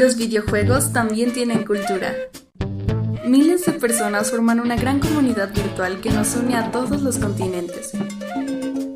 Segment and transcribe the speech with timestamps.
[0.00, 2.14] Los videojuegos también tienen cultura.
[3.26, 7.92] Miles de personas forman una gran comunidad virtual que nos une a todos los continentes.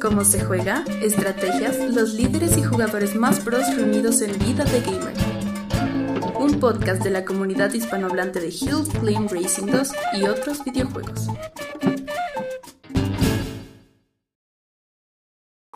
[0.00, 5.12] Cómo se juega, estrategias, los líderes y jugadores más pros reunidos en Vida de Gamer.
[6.40, 11.28] Un podcast de la comunidad hispanohablante de Hill Climb Racing 2 y otros videojuegos.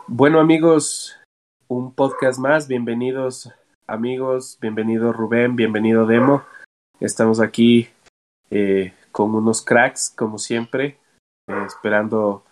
[0.07, 1.15] Bueno amigos,
[1.67, 3.53] un podcast más, bienvenidos
[3.89, 6.43] amigos, bienvenido Rubén, bienvenido Demo.
[6.99, 7.89] Estamos aquí
[8.51, 10.99] eh, con unos cracks, como siempre,
[11.47, 12.43] eh, esperando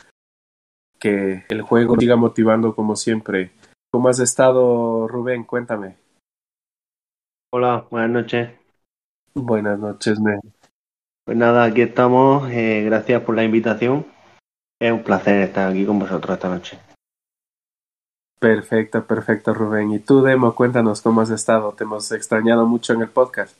[1.00, 3.52] que el juego siga motivando como siempre.
[3.92, 5.44] ¿Cómo has estado, Rubén?
[5.44, 5.98] Cuéntame.
[7.54, 8.52] Hola, buenas noches.
[9.36, 10.42] Buenas noches, men.
[11.24, 12.50] Pues nada, aquí estamos.
[12.52, 14.08] Eh, gracias por la invitación.
[14.80, 16.80] Es un placer estar aquí con vosotros esta noche.
[18.40, 19.92] Perfecto, perfecto, Rubén.
[19.92, 21.74] Y tú, Demo, cuéntanos cómo has estado.
[21.74, 23.58] Te hemos extrañado mucho en el podcast.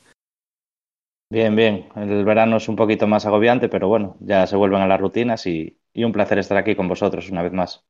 [1.30, 1.88] Bien, bien.
[1.96, 5.46] El verano es un poquito más agobiante, pero bueno, ya se vuelven a las rutinas
[5.46, 7.84] y, y un placer estar aquí con vosotros una vez más.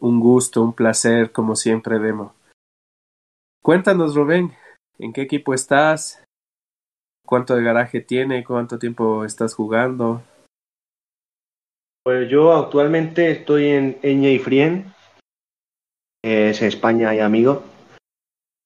[0.00, 2.34] Un gusto, un placer, como siempre, Demo.
[3.62, 4.52] Cuéntanos, Rubén,
[4.98, 6.24] ¿en qué equipo estás?
[7.26, 8.42] ¿Cuánto de garaje tiene?
[8.42, 10.22] ¿Cuánto tiempo estás jugando?
[12.02, 14.92] Pues yo actualmente estoy en Eña y Frien,
[16.22, 17.62] es España y amigos.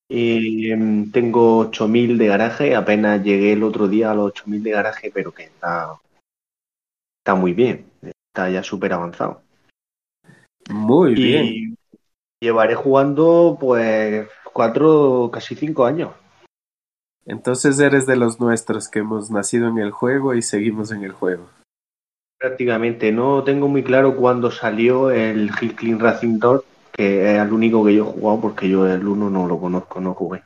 [0.08, 4.70] Y em, tengo 8000 de garaje, apenas llegué el otro día a los 8000 de
[4.70, 5.98] garaje, pero que está,
[7.22, 9.42] está muy bien, está ya súper avanzado.
[10.70, 11.76] Muy Y bien.
[12.40, 16.12] llevaré jugando pues cuatro, casi cinco años.
[17.26, 21.12] Entonces eres de los nuestros que hemos nacido en el juego y seguimos en el
[21.12, 21.48] juego.
[22.38, 26.62] Prácticamente no tengo muy claro cuándo salió el Hill Clean Racing 2,
[26.96, 30.00] que es el único que yo he jugado porque yo el 1 no lo conozco,
[30.00, 30.42] no jugué.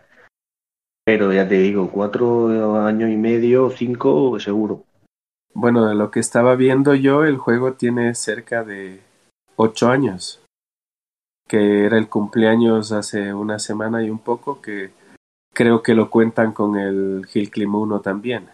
[1.05, 4.85] Pero ya te digo, cuatro años y medio, cinco seguro.
[5.55, 9.01] Bueno, de lo que estaba viendo yo, el juego tiene cerca de
[9.57, 10.43] ocho años,
[11.49, 14.91] que era el cumpleaños hace una semana y un poco, que
[15.55, 18.49] creo que lo cuentan con el Hill Climb 1 también,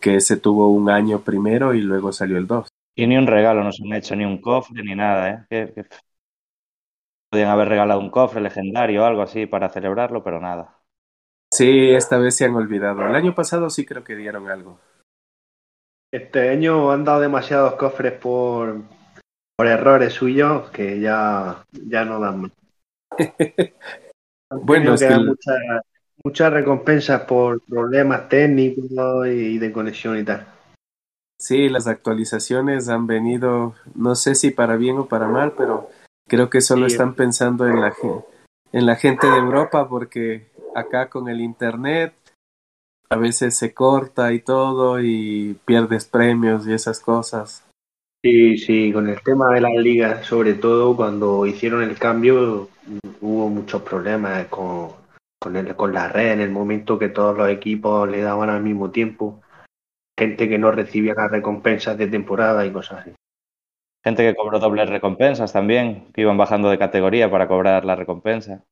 [0.00, 2.68] que ese tuvo un año primero y luego salió el 2.
[2.94, 5.46] Y ni un regalo nos han hecho, ni un cofre, ni nada, ¿eh?
[5.48, 5.88] Que- que-
[7.30, 10.78] Podían haber regalado un cofre legendario o algo así para celebrarlo, pero nada.
[11.52, 13.06] Sí, esta vez se han olvidado.
[13.06, 14.80] El año pasado sí creo que dieron algo.
[16.12, 18.82] Este año han dado demasiados cofres por,
[19.56, 22.52] por errores suyos que ya, ya no dan más.
[24.50, 25.56] Bueno, es que el- muchas,
[26.24, 30.46] muchas recompensas por problemas técnicos y de conexión y tal.
[31.38, 35.88] Sí, las actualizaciones han venido, no sé si para bien o para mal, pero
[36.28, 36.92] creo que solo Sí.
[36.94, 37.92] están pensando en la,
[38.72, 42.14] en la gente de Europa porque acá con el Internet
[43.10, 47.64] a veces se corta y todo y pierdes premios y esas cosas.
[48.22, 52.68] Sí, sí, con el tema de las ligas, sobre todo cuando hicieron el cambio,
[53.20, 54.90] hubo muchos problemas con,
[55.40, 58.62] con, el, con la red en el momento que todos los equipos le daban al
[58.62, 59.40] mismo tiempo.
[60.18, 63.12] Gente que no recibía las recompensas de temporada y cosas así.
[64.04, 68.64] Gente que cobró dobles recompensas también, que iban bajando de categoría para cobrar la recompensa.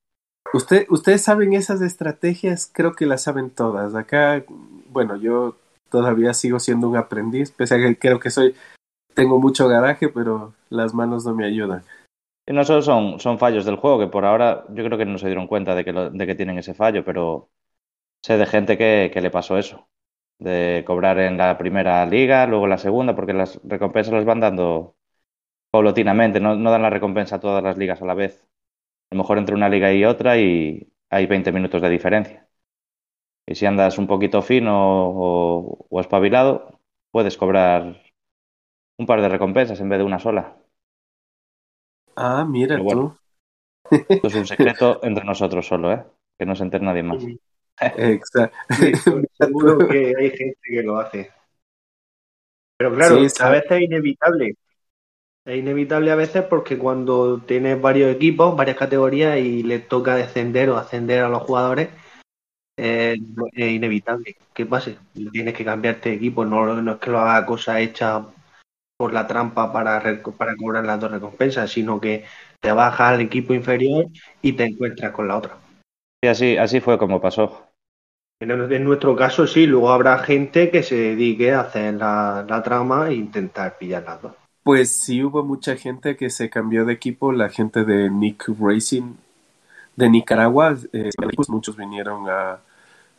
[0.55, 3.95] Usted, ustedes saben esas estrategias, creo que las saben todas.
[3.95, 4.45] Acá,
[4.89, 5.57] bueno, yo
[5.91, 8.55] todavía sigo siendo un aprendiz, pese a que creo que soy,
[9.15, 11.83] tengo mucho garaje, pero las manos no me ayudan.
[12.47, 15.19] Y no solo son, son fallos del juego, que por ahora yo creo que no
[15.19, 17.51] se dieron cuenta de que, lo- de que tienen ese fallo, pero
[18.23, 19.89] sé de gente que, que le pasó eso,
[20.39, 24.41] de cobrar en la primera liga, luego en la segunda, porque las recompensas las van
[24.41, 24.96] dando
[25.77, 28.49] paulatinamente, no, no dan la recompensa a todas las ligas a la vez.
[29.11, 32.49] A lo mejor entre una liga y otra y hay 20 minutos de diferencia.
[33.47, 34.75] Y si andas un poquito fino
[35.11, 36.81] o, o espabilado,
[37.13, 38.03] puedes cobrar
[38.99, 40.57] un par de recompensas en vez de una sola.
[42.17, 43.03] Ah, mira bueno.
[43.03, 43.19] tú.
[44.09, 46.03] Esto es un secreto entre nosotros solo, ¿eh?
[46.39, 47.22] Que no se entere nadie más.
[47.99, 48.57] Exacto.
[48.71, 48.93] Sí,
[49.39, 51.31] seguro que hay gente que lo hace.
[52.79, 53.43] Pero claro, sí.
[53.43, 54.57] a veces es inevitable.
[55.47, 60.71] Es inevitable a veces porque cuando tienes varios equipos, varias categorías y le toca descender
[60.71, 61.89] o ascender a los jugadores,
[62.77, 63.16] eh,
[63.53, 64.98] es inevitable que pase.
[65.31, 68.27] Tienes que cambiarte de equipo, no, no es que lo haga cosa hecha
[68.98, 72.25] por la trampa para, cobrar las dos recompensas, sino que
[72.60, 74.07] te bajas al equipo inferior
[74.43, 75.59] y te encuentras con la otra.
[76.25, 77.69] Y así, así fue como pasó.
[78.43, 82.63] En, en nuestro caso sí, luego habrá gente que se dedique a hacer la, la
[82.65, 84.33] trama e intentar pillar las dos.
[84.66, 89.15] Pues sí hubo mucha gente que se cambió de equipo, la gente de Nick Racing
[89.95, 91.10] de Nicaragua, eh,
[91.47, 92.59] muchos vinieron a,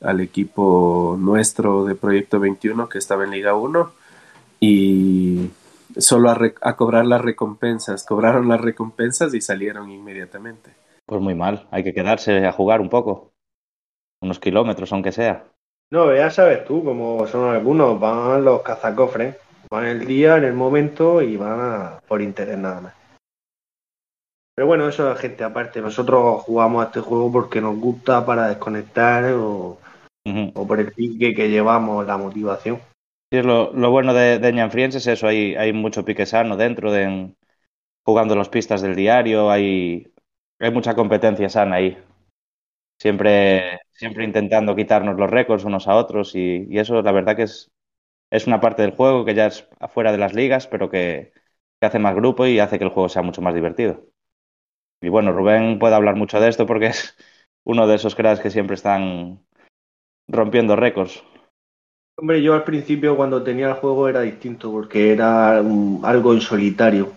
[0.02, 3.92] al equipo nuestro de Proyecto 21 que estaba en Liga 1
[4.60, 5.50] y
[5.96, 8.04] solo a, a, cobrar las recompensas.
[8.04, 10.72] Cobraron las recompensas y salieron inmediatamente.
[11.06, 13.32] Pues muy mal, hay que quedarse a jugar un poco,
[14.22, 15.46] unos kilómetros aunque sea.
[15.92, 19.38] No, ya sabes tú, como son algunos, van los cazacofres,
[19.72, 22.94] van el día, en el momento y van a, por interés nada más.
[24.56, 25.82] Pero bueno, eso es gente aparte.
[25.82, 29.78] Nosotros jugamos a este juego porque nos gusta para desconectar o,
[30.54, 32.80] o por el pique que llevamos, la motivación.
[33.32, 36.56] Sí, es lo, lo bueno de, de Ñanfriens es eso, hay, hay mucho pique sano
[36.56, 37.34] dentro, de,
[38.06, 40.08] jugando las pistas del diario, hay,
[40.60, 41.98] hay mucha competencia sana ahí.
[43.00, 47.44] Siempre, siempre intentando quitarnos los récords unos a otros y, y, eso la verdad que
[47.44, 47.70] es,
[48.30, 51.32] es una parte del juego que ya es afuera de las ligas, pero que,
[51.82, 54.08] hace más grupo y hace que el juego sea mucho más divertido.
[55.02, 57.16] Y bueno, Rubén puede hablar mucho de esto porque es
[57.64, 59.46] uno de esos cracks que siempre están
[60.28, 61.24] rompiendo récords.
[62.20, 66.42] Hombre, yo al principio cuando tenía el juego era distinto porque era un, algo en
[66.42, 67.14] solitario.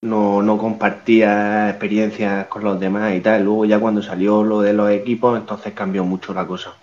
[0.00, 3.44] No, no compartía experiencias con los demás y tal.
[3.44, 6.74] Luego ya cuando salió lo de los equipos, entonces cambió mucho la cosa.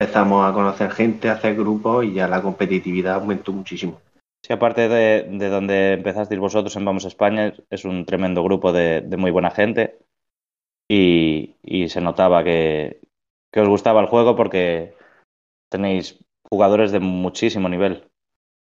[0.00, 4.00] Empezamos a conocer gente, a hacer grupos y ya la competitividad aumentó muchísimo.
[4.42, 8.72] Sí, aparte de, de donde empezasteis vosotros en Vamos a España, es un tremendo grupo
[8.72, 9.98] de, de muy buena gente
[10.88, 13.00] y, y se notaba que,
[13.52, 14.94] que os gustaba el juego porque
[15.70, 16.18] tenéis
[16.50, 18.10] jugadores de muchísimo nivel.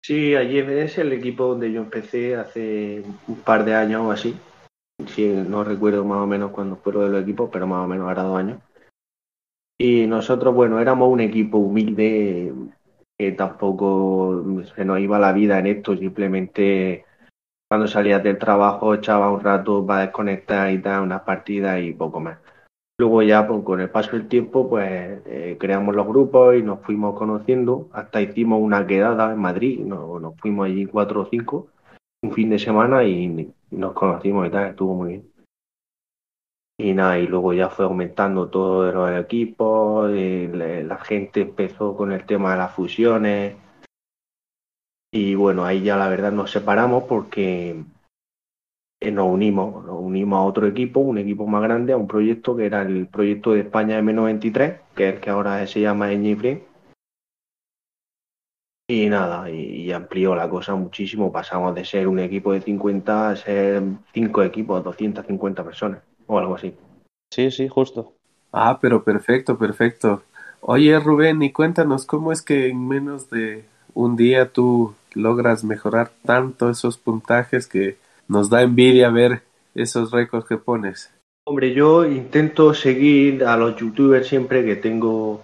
[0.02, 4.34] Sí, allí es el equipo donde yo empecé hace un par de años o así.
[5.14, 7.88] Sí, no recuerdo más o menos cuándo fue lo de los equipos, pero más o
[7.88, 8.60] menos ahora dos años.
[9.78, 12.52] Y nosotros, bueno, éramos un equipo humilde
[13.16, 14.44] que tampoco
[14.74, 17.04] se nos iba la vida en esto, simplemente
[17.68, 22.18] cuando salías del trabajo echaba un rato para desconectar y tal, unas partidas y poco
[22.18, 22.38] más.
[22.98, 26.80] Luego ya pues, con el paso del tiempo pues eh, creamos los grupos y nos
[26.80, 31.68] fuimos conociendo, hasta hicimos una quedada en Madrid, no, nos fuimos allí cuatro o cinco,
[32.22, 35.37] un fin de semana y nos conocimos y tal, estuvo muy bien.
[36.80, 42.12] Y nada, y luego ya fue aumentando todo de los equipos, la gente empezó con
[42.12, 43.56] el tema de las fusiones.
[45.12, 47.82] Y bueno, ahí ya la verdad nos separamos porque
[49.10, 52.66] nos unimos, nos unimos a otro equipo, un equipo más grande, a un proyecto que
[52.66, 56.64] era el proyecto de España M93, que es el que ahora se llama Eñifre.
[58.88, 61.32] Y nada, y, y, amplió la cosa muchísimo.
[61.32, 63.82] Pasamos de ser un equipo de 50 a ser
[64.14, 66.72] cinco equipos, 250 personas o algo así.
[67.32, 68.12] Sí, sí, justo.
[68.52, 70.22] Ah, pero perfecto, perfecto.
[70.60, 73.64] Oye, Rubén, y cuéntanos cómo es que en menos de
[73.94, 77.96] un día tú logras mejorar tanto esos puntajes que
[78.28, 79.42] nos da envidia ver
[79.74, 81.10] esos récords que pones.
[81.46, 85.42] Hombre, yo intento seguir a los youtubers siempre que tengo,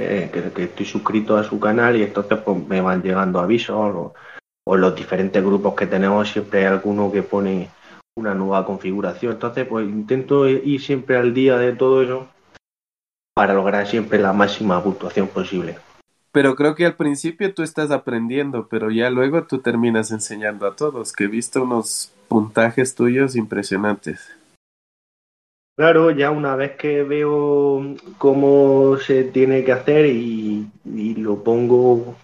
[0.00, 3.76] eh, que, que, estoy suscrito a su canal y entonces pues me van llegando avisos
[3.76, 4.14] o,
[4.66, 7.68] o los diferentes grupos que tenemos siempre hay alguno que pone
[8.16, 9.32] una nueva configuración.
[9.32, 12.28] Entonces, pues intento ir siempre al día de todo eso
[13.34, 15.76] para lograr siempre la máxima puntuación posible.
[16.30, 20.76] Pero creo que al principio tú estás aprendiendo, pero ya luego tú terminas enseñando a
[20.76, 24.30] todos, que he visto unos puntajes tuyos impresionantes.
[25.76, 32.16] Claro, ya una vez que veo cómo se tiene que hacer y, y lo pongo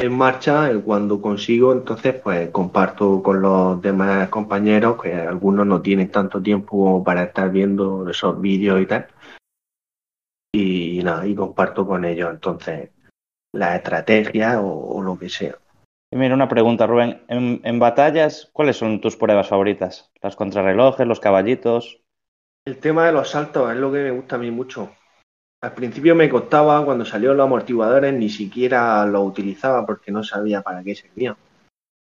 [0.00, 6.10] en marcha, cuando consigo, entonces pues comparto con los demás compañeros, que algunos no tienen
[6.10, 9.06] tanto tiempo para estar viendo esos vídeos y tal.
[10.52, 12.90] Y nada, y comparto con ellos entonces
[13.52, 15.56] la estrategia o, o lo que sea.
[16.12, 17.22] Y mira, una pregunta, Rubén.
[17.28, 20.10] En, en, batallas, ¿cuáles son tus pruebas favoritas?
[20.22, 22.00] ¿Las contrarrelojes, los caballitos?
[22.66, 24.90] El tema de los saltos es lo que me gusta a mí mucho.
[25.62, 30.62] Al principio me costaba, cuando salieron los amortiguadores, ni siquiera los utilizaba porque no sabía
[30.62, 31.36] para qué servían.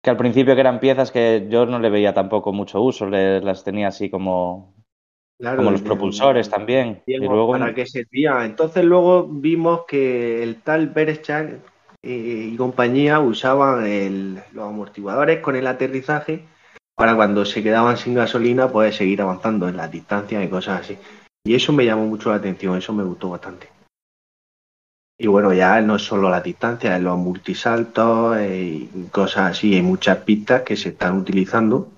[0.03, 3.41] Que al principio que eran piezas que yo no le veía tampoco mucho uso, le,
[3.41, 4.75] las tenía así como,
[5.39, 7.01] claro, como los propulsores el, también.
[7.07, 7.53] Y luego...
[7.53, 8.45] ¿Para qué servía?
[8.45, 11.60] Entonces luego vimos que el tal Berechak
[12.03, 16.45] eh, y compañía usaban el, los amortiguadores con el aterrizaje
[16.95, 20.98] para cuando se quedaban sin gasolina poder seguir avanzando en las distancias y cosas así.
[21.43, 23.69] Y eso me llamó mucho la atención, eso me gustó bastante.
[25.17, 29.75] Y bueno, ya no es solo la distancia, es los multisaltos y cosas así.
[29.75, 31.91] Hay muchas pistas que se están utilizando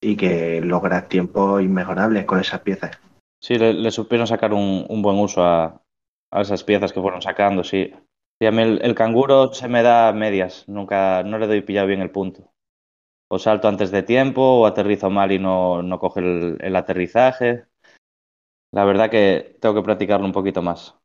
[0.00, 2.98] y que logras tiempos inmejorables con esas piezas.
[3.40, 5.82] Sí, le, le supieron sacar un, buen uso a,
[6.32, 7.92] esas piezas que fueron sacando, sí.
[8.40, 12.02] Y a mí el, canguro se me da medias, nunca, no le doy pillado bien
[12.02, 12.52] el punto.
[13.30, 16.20] O salto antes de tiempo, o aterrizo mal y no, coge
[16.60, 17.66] el aterrizaje
[18.74, 20.96] La verdad que tengo que practicarlo un poquito más.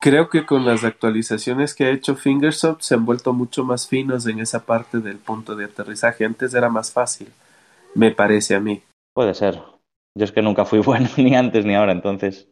[0.00, 4.26] Creo que con las actualizaciones que ha hecho Fingersoft se han vuelto mucho más finos
[4.26, 6.24] en esa parte del punto de aterrizaje.
[6.24, 7.28] Antes era más fácil,
[7.94, 8.82] me parece a mí.
[9.12, 9.60] Puede ser.
[10.16, 12.48] Yo es que nunca fui bueno, ni antes ni ahora, entonces.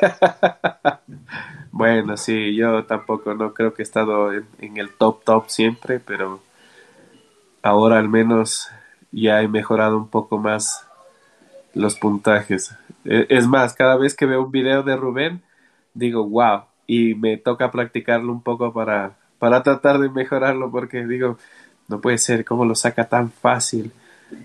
[1.70, 6.00] bueno, sí, yo tampoco no creo que he estado en, en, el top top siempre,
[6.00, 6.40] pero
[7.62, 8.68] ahora al menos
[9.12, 10.84] ya he mejorado un poco más
[11.74, 12.76] los puntajes.
[13.04, 15.42] E, es más, cada vez que veo un video de Rubén,
[15.94, 21.38] digo, wow, y me toca practicarlo un poco para, para tratar de mejorarlo porque digo,
[21.88, 23.92] no puede ser, ¿cómo lo saca tan fácil?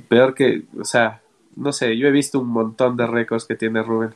[0.07, 1.21] Peor que, o sea,
[1.55, 4.13] no sé, yo he visto un montón de récords que tiene Rubén.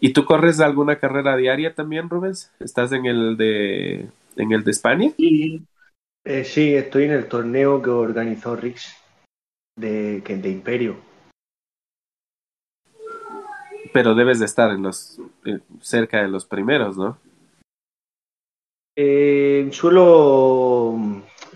[0.00, 2.50] ¿Y tú corres alguna carrera diaria también, Rubens?
[2.58, 5.10] ¿Estás en el de, en el de España?
[5.18, 5.62] Sí,
[6.24, 8.96] eh, sí estoy en el torneo que organizó Rix
[9.76, 11.09] de, de Imperio.
[13.92, 17.18] Pero debes de estar en los eh, cerca de los primeros, ¿no?
[18.96, 20.96] Eh, suelo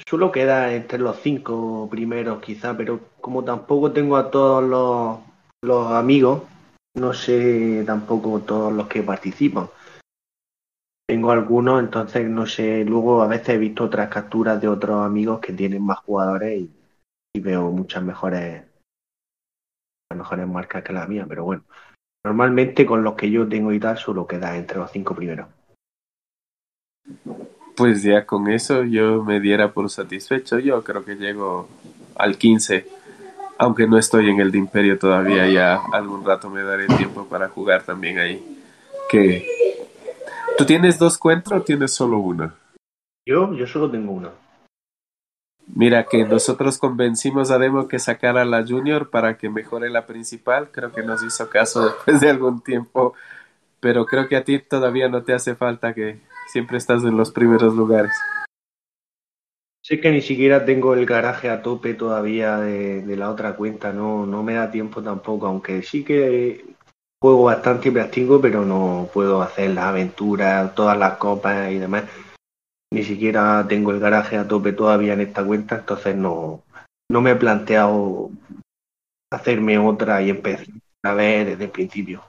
[0.07, 5.19] suelo entre los cinco primeros quizá, pero como tampoco tengo a todos los,
[5.63, 6.43] los amigos,
[6.95, 9.69] no sé tampoco todos los que participan.
[11.07, 12.85] Tengo algunos, entonces no sé.
[12.85, 16.71] Luego a veces he visto otras capturas de otros amigos que tienen más jugadores y,
[17.35, 18.65] y veo muchas mejores,
[20.15, 21.65] mejores marcas que la mía, pero bueno.
[22.25, 25.47] Normalmente con los que yo tengo y tal solo queda entre los cinco primeros.
[27.77, 30.59] Pues ya con eso yo me diera por satisfecho.
[30.59, 31.69] Yo creo que llego
[32.17, 32.87] al 15
[33.59, 37.49] aunque no estoy en el de Imperio todavía, ya algún rato me daré tiempo para
[37.49, 38.43] jugar también ahí.
[39.09, 39.47] Que
[40.57, 42.55] ¿Tú tienes dos cuentas o tienes solo una?
[43.27, 44.31] Yo, yo solo tengo una.
[45.67, 50.71] Mira que nosotros convencimos a Demo que sacara la Junior para que mejore la principal.
[50.71, 53.15] Creo que nos hizo caso después de algún tiempo.
[53.81, 56.19] Pero creo que a ti todavía no te hace falta que
[56.53, 58.13] siempre estás en los primeros lugares.
[59.83, 63.93] Sé que ni siquiera tengo el garaje a tope todavía de, de, la otra cuenta,
[63.93, 66.65] no, no me da tiempo tampoco, aunque sí que
[67.21, 67.93] juego bastante y
[68.41, 72.05] pero no puedo hacer las aventuras, todas las copas y demás.
[72.95, 76.63] Ni siquiera tengo el garaje a tope todavía en esta cuenta, entonces no,
[77.11, 78.31] no me he planteado
[79.33, 80.67] hacerme otra y empezar
[81.03, 82.23] a ver desde el principio.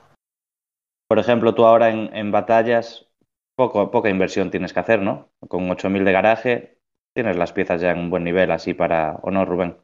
[1.08, 3.08] Por ejemplo, tú ahora en, en batallas,
[3.56, 5.30] poco, poca inversión tienes que hacer, ¿no?
[5.48, 6.80] Con 8.000 de garaje,
[7.14, 9.78] tienes las piezas ya en un buen nivel así para, ¿o no, Rubén?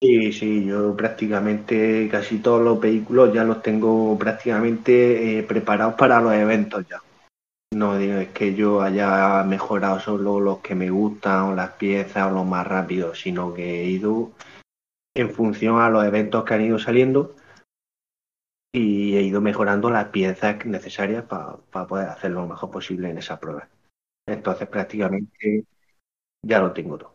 [0.00, 6.20] Sí, sí, yo prácticamente casi todos los vehículos ya los tengo prácticamente eh, preparados para
[6.20, 7.00] los eventos ya.
[7.74, 12.30] No digo es que yo haya mejorado solo los que me gustan o las piezas
[12.30, 14.32] o los más rápidos, sino que he ido
[15.14, 17.34] en función a los eventos que han ido saliendo
[18.72, 23.18] y he ido mejorando las piezas necesarias para pa poder hacer lo mejor posible en
[23.18, 23.68] esa prueba.
[24.26, 25.64] Entonces prácticamente
[26.42, 27.12] ya lo tengo todo.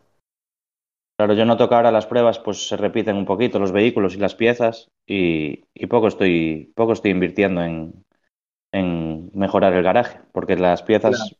[1.16, 4.18] Claro, yo noto que ahora las pruebas pues se repiten un poquito los vehículos y
[4.18, 8.04] las piezas y, y poco estoy poco estoy invirtiendo en,
[8.72, 11.36] en, mejorar el garaje, porque las piezas claro.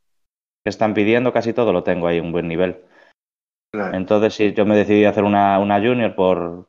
[0.65, 2.85] que están pidiendo casi todo lo tengo ahí un buen nivel.
[3.73, 3.97] Claro.
[3.97, 6.69] Entonces, si yo me decidí a hacer una, una junior por,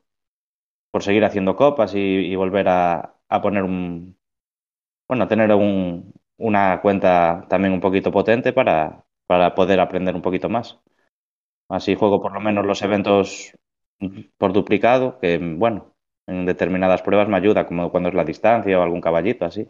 [0.90, 4.16] por seguir haciendo copas y, y volver a, a, poner un
[5.08, 10.22] bueno, a tener un, una cuenta también un poquito potente para, para poder aprender un
[10.22, 10.80] poquito más.
[11.68, 13.56] Así juego por lo menos los eventos
[14.38, 15.94] por duplicado, que bueno,
[16.26, 19.68] en determinadas pruebas me ayuda, como cuando es la distancia o algún caballito así.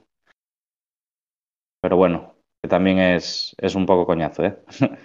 [1.81, 4.57] Pero bueno, que también es, es un poco coñazo, ¿eh?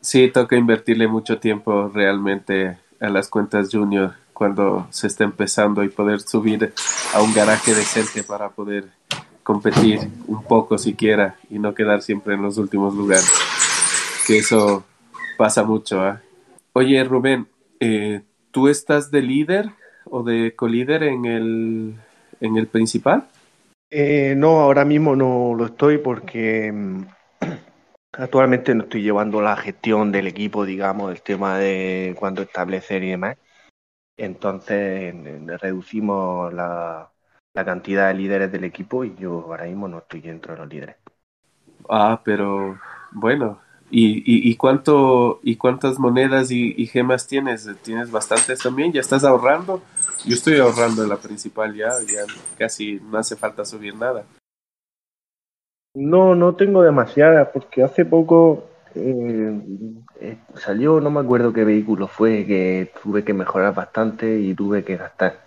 [0.00, 5.88] Sí, toca invertirle mucho tiempo realmente a las cuentas junior cuando se está empezando y
[5.88, 6.72] poder subir
[7.12, 8.84] a un garaje decente para poder
[9.42, 9.98] competir
[10.28, 13.28] un poco siquiera y no quedar siempre en los últimos lugares.
[14.26, 14.84] Que eso
[15.36, 16.06] pasa mucho.
[16.06, 16.18] ¿eh?
[16.74, 17.48] Oye, Rubén,
[17.80, 18.22] eh,
[18.52, 19.70] ¿tú estás de líder
[20.04, 21.94] o de colíder en el,
[22.40, 23.26] en el principal?
[23.90, 27.02] Eh, no, ahora mismo no lo estoy porque mm,
[28.12, 33.10] actualmente no estoy llevando la gestión del equipo, digamos, el tema de cuándo establecer y
[33.10, 33.36] demás.
[34.16, 35.14] Entonces
[35.62, 37.12] reducimos la,
[37.54, 40.68] la cantidad de líderes del equipo y yo ahora mismo no estoy dentro de los
[40.68, 40.96] líderes.
[41.88, 42.78] Ah, pero
[43.12, 47.68] bueno, ¿Y, y, y, cuánto, y cuántas monedas y, gemas tienes?
[47.82, 48.92] ¿Tienes bastantes también?
[48.92, 49.82] ¿Ya estás ahorrando?
[50.26, 52.24] Yo estoy ahorrando en la principal ya, ya
[52.58, 54.24] casi no hace falta subir nada.
[55.94, 58.64] No, no tengo demasiadas, porque hace poco
[58.94, 59.60] eh,
[60.20, 64.84] eh, salió, no me acuerdo qué vehículo fue, que tuve que mejorar bastante y tuve
[64.84, 65.40] que gastar.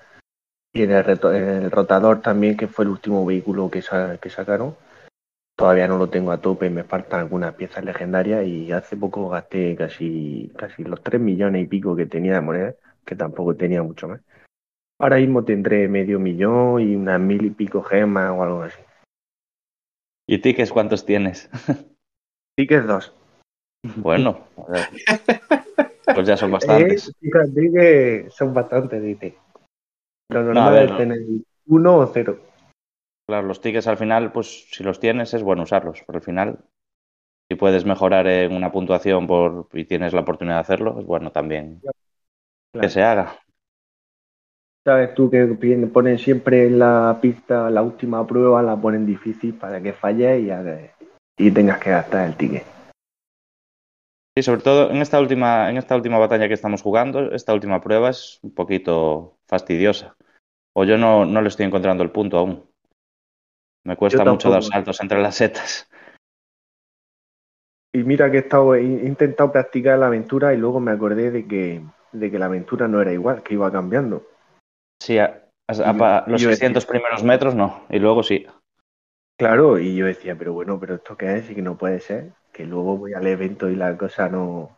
[0.74, 4.29] Y en el, en el rotador también, que fue el último vehículo que, sa- que
[4.29, 4.75] sacaron,
[5.61, 9.75] todavía no lo tengo a tope, me faltan algunas piezas legendarias y hace poco gasté
[9.75, 12.75] casi, casi los 3 millones y pico que tenía de monedas,
[13.05, 14.21] que tampoco tenía mucho más.
[14.99, 18.81] Ahora mismo tendré medio millón y unas mil y pico gemas o algo así.
[20.27, 21.47] ¿Y tickets cuántos tienes?
[22.57, 23.13] Es dos.
[23.97, 24.87] Bueno, a ver.
[26.13, 27.07] pues ya son bastantes.
[27.07, 29.35] Eh, fíjate que son bastantes, dice.
[30.29, 30.97] Lo No, normal ver, es no.
[30.97, 31.19] tener
[31.67, 32.50] uno o cero.
[33.31, 36.59] Claro, los tickets al final, pues si los tienes es bueno usarlos, pero al final,
[37.50, 41.31] si puedes mejorar en una puntuación por, y tienes la oportunidad de hacerlo, es bueno
[41.31, 41.81] también
[42.73, 43.39] que se haga.
[44.85, 45.45] Sabes tú que
[45.93, 50.91] ponen siempre en la pista la última prueba, la ponen difícil para que falles
[51.38, 52.65] y tengas que gastar el ticket.
[54.35, 57.79] Sí, sobre todo en esta última, en esta última batalla que estamos jugando, esta última
[57.79, 60.17] prueba es un poquito fastidiosa.
[60.73, 62.70] O yo no, no le estoy encontrando el punto aún.
[63.83, 65.88] Me cuesta mucho dar saltos entre las setas.
[67.93, 71.45] Y mira que he, estado, he intentado practicar la aventura y luego me acordé de
[71.45, 71.81] que,
[72.13, 74.23] de que la aventura no era igual, que iba cambiando.
[75.01, 78.45] Sí, a- a- a- pa- los Yo decía- 600 primeros metros no, y luego sí.
[79.38, 82.33] Claro, y yo decía, pero bueno, pero esto qué es y que no puede ser,
[82.53, 84.77] que luego voy al evento y la cosa no...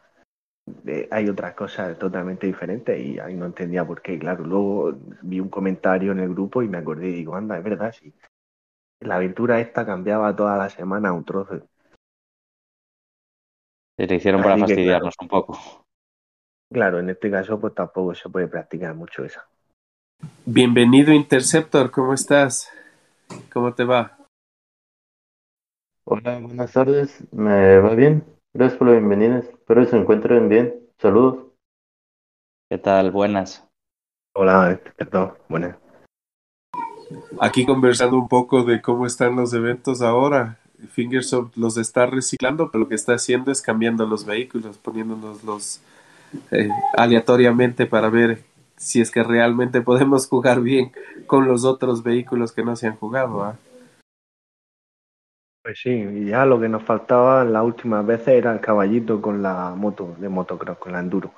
[0.87, 4.17] eh, hay otras cosas totalmente diferentes y ahí no entendía por qué.
[4.17, 7.63] Claro, luego vi un comentario en el grupo y me acordé y digo, anda, es
[7.63, 8.11] verdad, sí.
[9.03, 11.67] La aventura esta cambiaba toda la semana un trozo.
[13.97, 15.59] Y le hicieron para que, fastidiarnos un poco.
[16.71, 19.45] Claro, en este caso pues tampoco se puede practicar mucho esa.
[20.45, 22.71] Bienvenido Interceptor, ¿cómo estás?
[23.51, 24.17] ¿Cómo te va?
[26.05, 27.23] Hola, buenas tardes.
[27.33, 28.23] ¿Me va bien?
[28.53, 29.39] Gracias por la bienvenida.
[29.39, 30.89] Espero que se encuentren bien.
[30.97, 31.51] Saludos.
[32.69, 33.11] ¿Qué tal?
[33.11, 33.67] Buenas.
[34.35, 35.82] Hola, perdón, buenas.
[37.39, 40.57] Aquí conversando un poco de cómo están los eventos ahora.
[40.91, 45.81] Fingersoft los está reciclando, pero lo que está haciendo es cambiando los vehículos, poniéndonos los
[46.51, 48.39] eh, aleatoriamente para ver
[48.75, 50.91] si es que realmente podemos jugar bien
[51.27, 53.43] con los otros vehículos que no se han jugado.
[53.43, 53.55] ¿ah?
[55.63, 59.41] Pues sí, y ya lo que nos faltaba las últimas veces era el caballito con
[59.41, 61.31] la moto de motocross, con la enduro.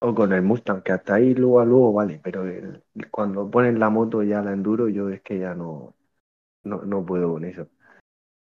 [0.00, 3.78] O con el Mustang, que hasta ahí luego a luego vale, pero el- cuando ponen
[3.78, 5.94] la moto ya la enduro, yo es que ya no,
[6.64, 7.68] no, no puedo con eso.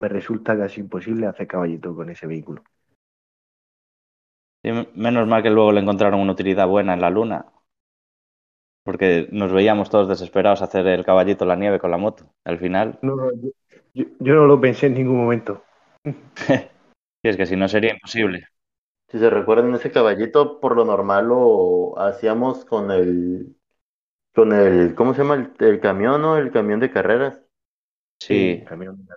[0.01, 2.63] Me resulta casi imposible hacer caballito con ese vehículo.
[4.63, 7.45] Y m- menos mal que luego le encontraron una utilidad buena en la luna.
[8.85, 12.31] Porque nos veíamos todos desesperados a hacer el caballito en la nieve con la moto.
[12.45, 13.49] Al final, No, no, yo,
[13.93, 15.63] yo- yo no lo pensé en ningún momento.
[17.23, 18.47] y es que si no sería imposible.
[19.15, 23.55] Si se recuerdan, ese caballito por lo normal lo hacíamos con el,
[24.35, 25.35] con el, ¿cómo se llama?
[25.35, 26.37] El, el camión, ¿no?
[26.37, 27.41] El camión de carreras.
[28.19, 29.07] Sí, camión.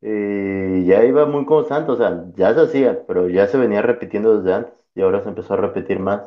[0.00, 4.38] Y ya iba muy constante, o sea, ya se hacía, pero ya se venía repitiendo
[4.38, 6.22] desde antes y ahora se empezó a repetir más.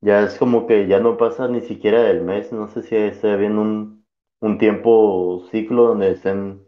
[0.00, 3.36] Ya es como que ya no pasa ni siquiera del mes, no sé si esté
[3.36, 4.06] bien un,
[4.40, 6.63] un tiempo ciclo donde estén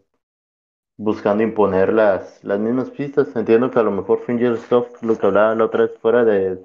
[0.97, 3.35] buscando imponer las, las mismas pistas.
[3.35, 6.59] Entiendo que a lo mejor Fingersoft, lo que hablaba la otra vez fuera de,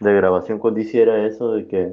[0.00, 1.92] de grabación con DC era eso, de que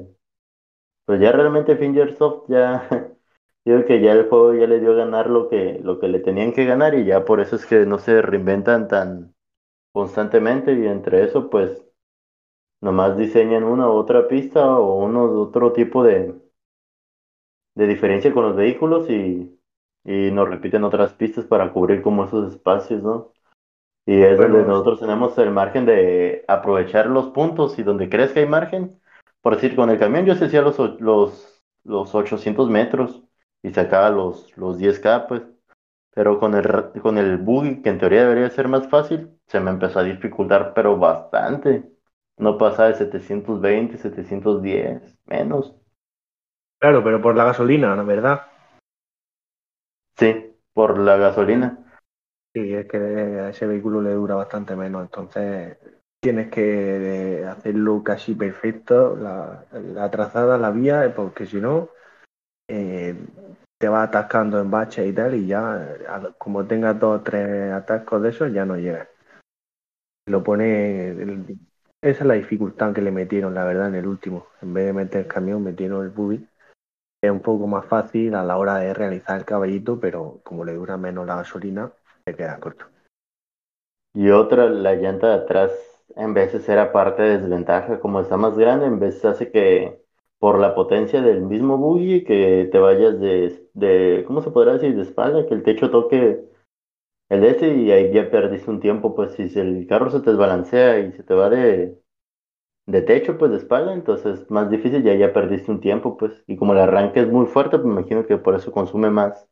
[1.05, 2.87] pues ya realmente Fingersoft ya,
[3.65, 6.07] yo creo que ya el juego ya le dio a ganar lo que, lo que
[6.07, 9.35] le tenían que ganar y ya por eso es que no se reinventan tan
[9.93, 11.83] constantemente y entre eso pues
[12.81, 16.35] nomás diseñan una u otra pista o uno otro tipo de,
[17.75, 19.59] de diferencia con los vehículos y,
[20.03, 23.31] y nos repiten otras pistas para cubrir como esos espacios, ¿no?
[24.05, 28.31] Y es Bueno, donde nosotros tenemos el margen de aprovechar los puntos y donde crees
[28.33, 28.99] que hay margen.
[29.41, 33.23] Por decir, con el camión yo se hacía los, los, los 800 metros
[33.63, 35.43] y sacaba los, los 10K, pues.
[36.13, 36.65] Pero con el,
[37.01, 40.73] con el buggy, que en teoría debería ser más fácil, se me empezó a dificultar,
[40.73, 41.89] pero bastante.
[42.37, 45.75] No pasaba de 720, 710, menos.
[46.79, 48.05] Claro, pero por la gasolina, ¿no?
[48.05, 48.41] ¿verdad?
[50.17, 51.77] Sí, por la gasolina.
[52.53, 55.77] Sí, es que a ese vehículo le dura bastante menos, entonces
[56.19, 61.89] tienes que eh, hacerlo casi perfecto, la, la trazada, la vía, porque si no,
[62.67, 63.15] eh,
[63.79, 65.97] te va atascando en baches y tal, y ya,
[66.37, 69.07] como tengas dos o tres atascos de esos, ya no llegas.
[70.25, 71.11] Lo pone,
[72.01, 74.47] esa es la dificultad que le metieron, la verdad, en el último.
[74.61, 76.47] En vez de meter el camión, metieron el buggy.
[77.23, 80.97] Un poco más fácil a la hora de realizar el caballito, pero como le dura
[80.97, 81.91] menos la gasolina,
[82.25, 82.85] te queda corto.
[84.13, 85.71] Y otra, la llanta de atrás
[86.15, 90.01] en veces era parte de desventaja, como está más grande, en veces hace que
[90.39, 94.95] por la potencia del mismo buggy que te vayas de, de, ¿cómo se podrá decir?
[94.95, 96.43] De espalda, que el techo toque
[97.29, 100.99] el S y ahí ya perdiste un tiempo, pues si el carro se te desbalancea
[100.99, 102.00] y se te va de,
[102.85, 106.43] de techo, pues de espalda, entonces es más difícil, ya ya perdiste un tiempo, pues,
[106.45, 109.47] y como el arranque es muy fuerte, pues me imagino que por eso consume más,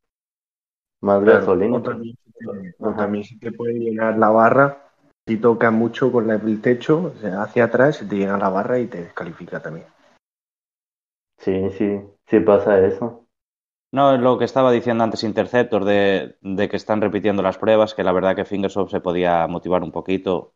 [1.02, 1.78] más Claro, gasolina.
[1.78, 2.18] o también,
[2.98, 4.92] también se te puede llenar la barra.
[5.28, 8.88] Si tocas mucho con la- el techo, hacia atrás, se te llena la barra y
[8.88, 9.86] te descalifica también.
[11.38, 13.28] Sí, sí, sí pasa eso.
[13.92, 18.04] No, lo que estaba diciendo antes Interceptor de, de que están repitiendo las pruebas, que
[18.04, 20.54] la verdad que Fingersoft se podía motivar un poquito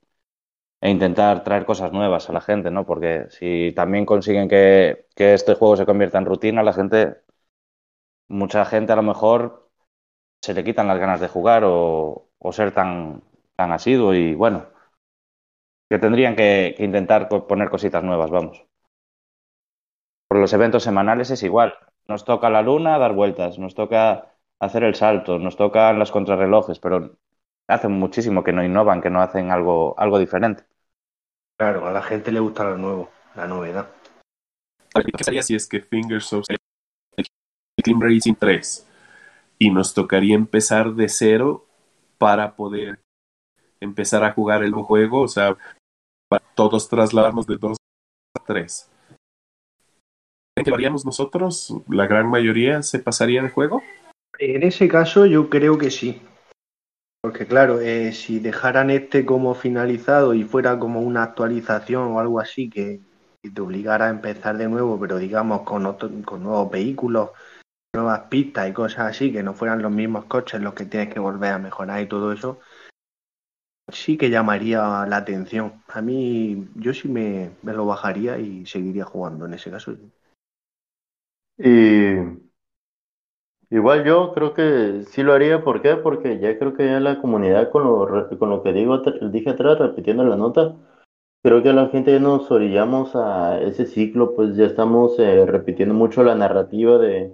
[0.83, 2.85] e intentar traer cosas nuevas a la gente, ¿no?
[2.85, 7.23] Porque si también consiguen que, este juego se convierta en rutina, la gente,
[8.27, 9.69] mucha gente a lo mejor
[10.41, 13.23] se le quitan las ganas de jugar o, ser tan,
[13.55, 14.67] tan asiduo y bueno,
[15.89, 18.65] que tendrían que, que intentar poner cositas nuevas, vamos.
[20.27, 21.75] Por los eventos semanales es igual.
[22.07, 26.79] Nos toca la luna dar vueltas, nos toca hacer el salto, nos tocan las contrarrelojes,
[26.79, 27.17] pero
[27.67, 30.65] hacen muchísimo que no innovan, que no hacen algo, algo diferente.
[31.63, 33.88] Claro, a la gente le gusta lo nuevo, la novedad.
[34.93, 37.26] ¿Qué pasaría si es que Fingersoft el
[37.82, 38.86] Team Racing 3
[39.60, 41.65] y nos tocaría empezar de cero
[42.17, 42.99] para poder
[43.80, 45.21] empezar a jugar el juego?
[45.21, 45.56] O sea,
[46.28, 47.78] para todos trasladarnos de 2
[48.38, 48.91] a 3.
[50.58, 51.73] ¿Creen que lo haríamos nosotros?
[51.88, 53.82] ¿La gran mayoría se pasaría de juego?
[54.38, 56.21] En ese caso, yo creo que sí.
[57.23, 62.39] Porque claro, eh, si dejaran este como finalizado y fuera como una actualización o algo
[62.39, 63.01] así que,
[63.53, 67.31] te obligara a empezar de nuevo, pero digamos con, otro- con nuevos vehículos,
[67.95, 71.19] nuevas pistas y cosas así, que no fueran los mismos coches los que tienes que
[71.21, 72.59] volver a mejorar y todo eso,
[73.93, 75.83] sí que llamaría la atención.
[75.88, 79.95] A mí, yo sí me, me lo bajaría y seguiría jugando en ese caso.
[81.57, 82.42] Y
[83.73, 85.95] igual yo creo que sí lo haría, ¿por qué?
[85.95, 89.79] Porque ya creo que ya la comunidad con lo, con lo que digo, dije atrás,
[89.79, 90.75] repitiendo la nota,
[91.43, 95.93] creo que la gente ya nos orillamos a ese ciclo, pues ya estamos eh, repitiendo
[95.95, 97.33] mucho la narrativa de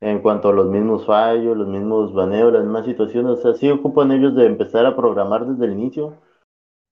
[0.00, 4.12] en cuanto a los mismos fallos, los mismos baneos, las mismas situaciones, o sí ocupan
[4.12, 6.18] ellos de empezar a programar desde el inicio,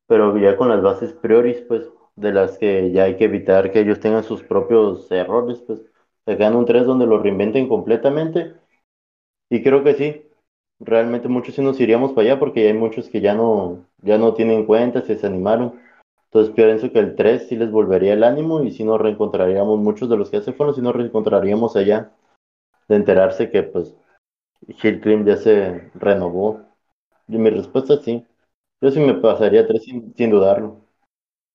[0.06, 3.80] pero ya con las bases prioris, pues, de las que ya hay que evitar que
[3.80, 5.82] ellos tengan sus propios errores, pues,
[6.26, 8.54] sacan un 3 donde lo reinventen completamente,
[9.52, 10.22] y creo que sí,
[10.80, 14.32] realmente muchos sí nos iríamos para allá, porque hay muchos que ya no, ya no
[14.32, 15.78] tienen cuenta, se desanimaron,
[16.24, 20.08] entonces pienso que el 3 sí les volvería el ánimo, y sí nos reencontraríamos, muchos
[20.08, 22.12] de los que se fueron, sí nos reencontraríamos allá,
[22.88, 23.94] de enterarse que, pues,
[24.82, 26.62] Hill ya se renovó,
[27.28, 28.24] y mi respuesta es sí.
[28.80, 30.78] Yo sí me pasaría tres sin, sin dudarlo.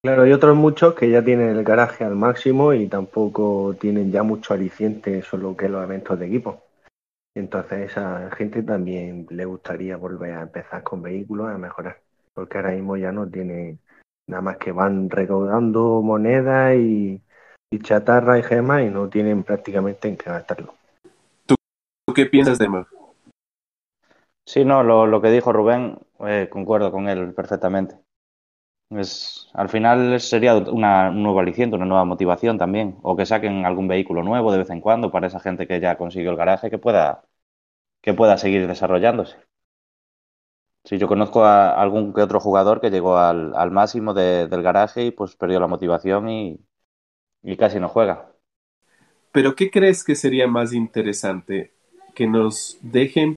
[0.03, 4.21] Claro, hay otros muchos que ya tienen el garaje al máximo y tampoco tienen ya
[4.21, 6.66] mucho aliciente solo que los eventos de equipo.
[7.37, 12.01] Entonces a esa gente también le gustaría volver a empezar con vehículos a mejorar,
[12.33, 13.77] porque ahora mismo ya no tiene
[14.27, 17.21] nada más que van recaudando monedas y,
[17.69, 20.73] y chatarra y gemas y no tienen prácticamente en qué gastarlo.
[21.45, 21.55] ¿Tú
[22.15, 22.87] qué piensas, Dema?
[24.43, 27.97] Sí, no, lo, lo que dijo Rubén, eh, concuerdo con él perfectamente.
[28.89, 32.97] Es, al final sería una, un nuevo aliciente, una nueva motivación también.
[33.01, 35.97] O que saquen algún vehículo nuevo de vez en cuando para esa gente que ya
[35.97, 37.23] consiguió el garaje que pueda,
[38.01, 39.37] que pueda seguir desarrollándose.
[40.85, 44.63] Sí, yo conozco a algún que otro jugador que llegó al, al máximo de- del
[44.63, 46.59] garaje y pues perdió la motivación y,
[47.43, 48.31] y casi no juega.
[49.31, 51.71] ¿Pero qué crees que sería más interesante?
[52.15, 53.35] ¿Que nos dejen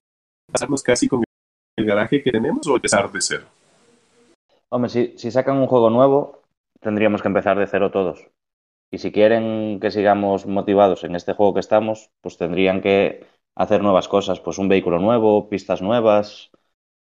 [0.53, 1.25] pasarnos casi con
[1.77, 3.47] el garaje que tenemos o empezar de cero?
[4.73, 6.43] Hombre, si, sacan un juego nuevo,
[6.81, 8.29] tendríamos que empezar de cero todos.
[8.91, 13.83] Y si quieren que sigamos motivados en este juego que estamos, pues tendrían que hacer
[13.83, 16.51] nuevas cosas, pues un vehículo nuevo, pistas nuevas,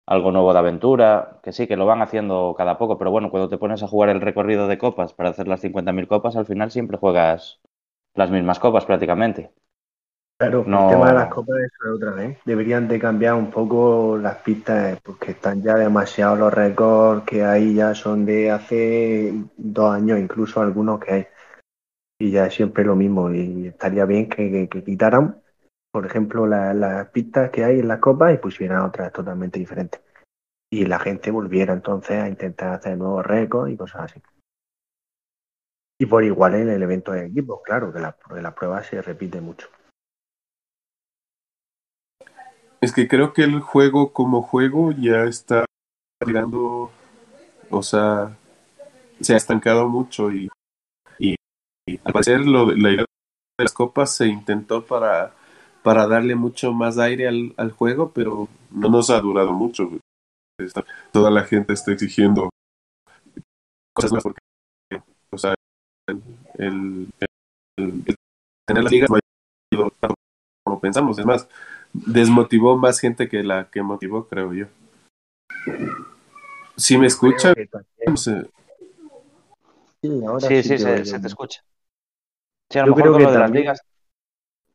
[0.07, 3.48] algo nuevo de aventura, que sí, que lo van haciendo cada poco, pero bueno, cuando
[3.51, 6.70] te pones a jugar el recorrido de copas para hacer las 50.000 copas, al final
[6.72, 7.61] siempre juegas
[8.14, 9.53] las mismas copas prácticamente.
[10.42, 10.88] Claro, No.
[10.88, 12.37] el tema de las copas es otra vez.
[12.44, 17.74] Deberían de cambiar un poco las pistas porque están ya demasiados los récords que hay
[17.74, 21.26] ya son de hace dos años, incluso algunos que hay.
[22.18, 23.31] Y ya es siempre lo mismo.
[23.33, 25.40] Y estaría bien que, que- que quitaran,
[25.92, 30.00] por ejemplo, la- las pistas que hay en las copas y pusieran otras totalmente diferentes.
[30.72, 34.20] Y la gente volviera entonces a intentar hacer nuevos récords y cosas así.
[36.00, 39.00] Y por igual en el evento de equipos, claro, que la, que la prueba se
[39.00, 39.68] repite mucho.
[42.82, 45.64] Es que creo que el juego como juego ya está
[46.26, 46.90] llegando,
[47.70, 48.36] o sea,
[49.20, 50.48] se ha estancado mucho y,
[51.20, 51.36] y,
[52.04, 55.32] al parecer lo, la idea de las copas se intentó para,
[55.84, 59.88] para darle mucho más aire al, al juego, pero no nos ha durado mucho.
[61.12, 62.50] Toda la gente está exigiendo
[63.94, 64.40] cosas nuevas porque,
[65.30, 65.54] o sea,
[66.58, 67.08] el,
[67.78, 68.16] el,
[68.66, 69.16] tener las ligas no
[69.86, 70.14] ha tanto
[70.64, 71.18] como pensamos.
[71.18, 71.48] Es más,
[71.92, 74.66] desmotivó más gente que la que motivó, creo yo.
[76.76, 77.09] Si me
[78.16, 78.50] se-
[80.00, 80.78] Sí, ahora Sí, se,
[81.20, 81.62] te escucha.
[82.68, 83.83] Sí, a lo Yo mejor creo que lo de las ligas.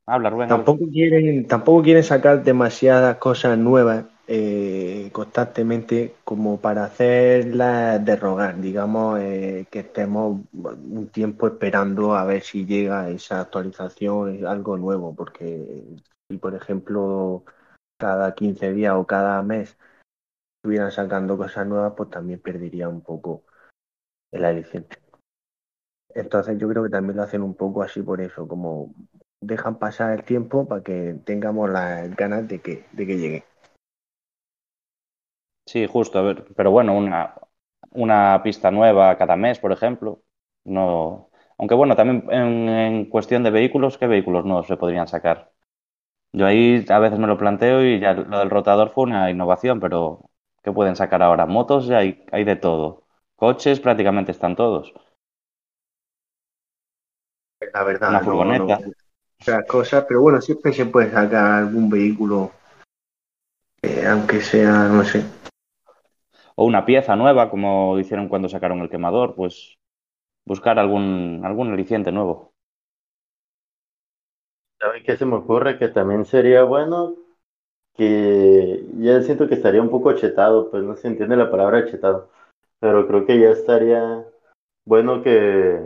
[0.05, 0.43] Habla, Rubén.
[0.51, 0.63] habla.
[0.65, 9.19] Tampoco quieren, tampoco quieren sacar demasiadas cosas nuevas eh, constantemente como para hacerlas derrogar, digamos
[9.21, 15.83] eh, que estemos un tiempo esperando a ver si llega esa actualización, algo nuevo, porque
[16.29, 17.43] si por ejemplo
[17.97, 19.77] cada 15 días o cada mes
[20.57, 23.45] estuvieran sacando cosas nuevas, pues también perdería un poco
[24.31, 24.97] el aliciente.
[26.15, 28.93] Entonces yo creo que también lo hacen un poco así por eso, como
[29.41, 33.43] dejan pasar el tiempo para que tengamos las ganas de que, de que llegue.
[35.65, 37.35] Sí, justo, a ver, pero bueno, una,
[37.91, 40.23] una pista nueva cada mes, por ejemplo.
[40.63, 45.51] No, aunque bueno, también en, en cuestión de vehículos, ¿qué vehículos nuevos se podrían sacar?
[46.37, 49.79] Yo ahí a veces me lo planteo y ya lo del rotador fue una innovación,
[49.79, 50.29] pero
[50.61, 51.47] ¿qué pueden sacar ahora?
[51.47, 53.07] Motos ya hay, hay de todo.
[53.35, 54.93] Coches prácticamente están todos.
[57.73, 58.79] La verdad, Una no- furgoneta.
[58.79, 58.91] no-
[59.41, 62.51] otras cosas, pero bueno, siempre se puede sacar algún vehículo,
[63.81, 65.23] eh, aunque sea, no sé.
[66.55, 69.77] O una pieza nueva, como hicieron cuando sacaron el quemador, pues
[70.45, 72.53] buscar algún, algún aliciente nuevo.
[74.79, 75.77] ¿Sabe qué se me ocurre?
[75.79, 77.15] Que también sería bueno
[77.95, 82.29] que ya siento que estaría un poco chetado, pues no se entiende la palabra chetado,
[82.79, 84.25] pero creo que ya estaría
[84.85, 85.81] bueno que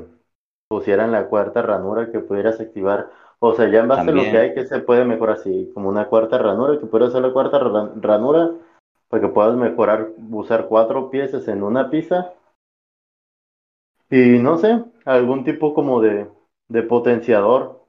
[0.69, 3.11] pusieran la cuarta ranura que pudieras activar.
[3.39, 5.89] O sea, ya en base a lo que hay, que se puede mejorar así, como
[5.89, 8.51] una cuarta ranura, que puedas hacer la cuarta ra- ranura
[9.09, 12.33] para que puedas mejorar, usar cuatro piezas en una pista.
[14.11, 16.27] Y no sé, algún tipo como de,
[16.67, 17.80] de potenciador,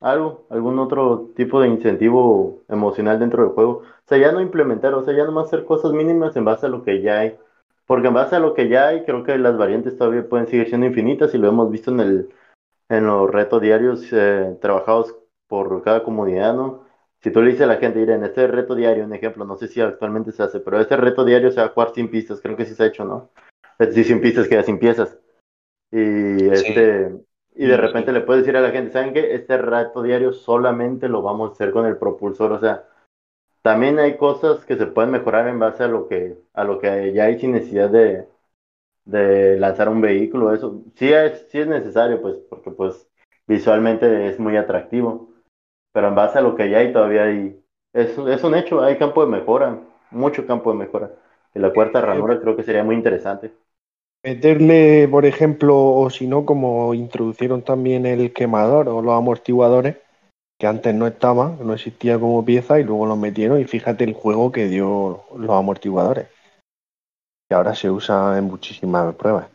[0.00, 3.82] algo, algún otro tipo de incentivo emocional dentro del juego.
[3.82, 6.68] O sea, ya no implementar, o sea, ya nomás hacer cosas mínimas en base a
[6.68, 7.36] lo que ya hay.
[7.86, 10.68] Porque en base a lo que ya hay, creo que las variantes todavía pueden seguir
[10.68, 12.28] siendo infinitas y lo hemos visto en el,
[12.88, 15.14] en los retos diarios eh, trabajados
[15.48, 16.84] por cada comunidad, ¿no?
[17.22, 19.68] Si tú le dices a la gente, miren, este reto diario, un ejemplo, no sé
[19.68, 22.56] si actualmente se hace, pero este reto diario se va a jugar sin pistas, creo
[22.56, 23.30] que sí se ha hecho, ¿no?
[23.78, 25.18] Es decir, sin pistas queda sin piezas.
[25.90, 27.14] Y este,
[27.56, 29.34] y de repente le puedes decir a la gente, ¿saben qué?
[29.34, 32.84] Este reto diario solamente lo vamos a hacer con el propulsor, o sea,
[33.62, 37.12] también hay cosas que se pueden mejorar en base a lo que, a lo que
[37.12, 38.28] ya hay sin necesidad de,
[39.06, 43.08] de lanzar un vehículo, eso sí es, sí es necesario, pues, porque pues
[43.46, 45.30] visualmente es muy atractivo,
[45.92, 47.58] pero en base a lo que ya hay todavía hay,
[47.94, 51.10] es, es un hecho, hay campo de mejora, mucho campo de mejora.
[51.54, 53.50] Y la cuarta ranura creo que sería muy interesante.
[54.26, 59.98] Meterle, por ejemplo, o si no, como introducieron también el quemador o los amortiguadores,
[60.58, 64.14] que antes no estaban, no existía como pieza y luego los metieron y fíjate el
[64.14, 66.26] juego que dio los amortiguadores,
[67.48, 69.46] que ahora se usa en muchísimas pruebas.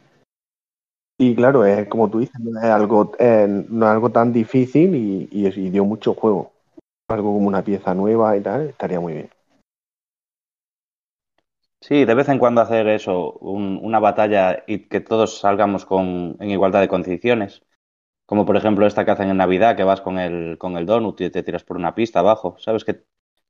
[1.20, 4.96] Y claro, es como tú dices, no es algo, eh, no es algo tan difícil
[4.96, 6.54] y, y dio mucho juego.
[7.10, 9.30] Algo como una pieza nueva y tal, estaría muy bien.
[11.82, 16.38] Sí, de vez en cuando hacer eso, un- una batalla y que todos salgamos con,
[16.40, 17.64] en igualdad de condiciones.
[18.26, 21.22] Como por ejemplo esta que hacen en Navidad, que vas con el, con el donut
[21.22, 22.58] y te tiras por una pista abajo.
[22.60, 22.86] ¿Sabes?
[22.86, 23.04] Que,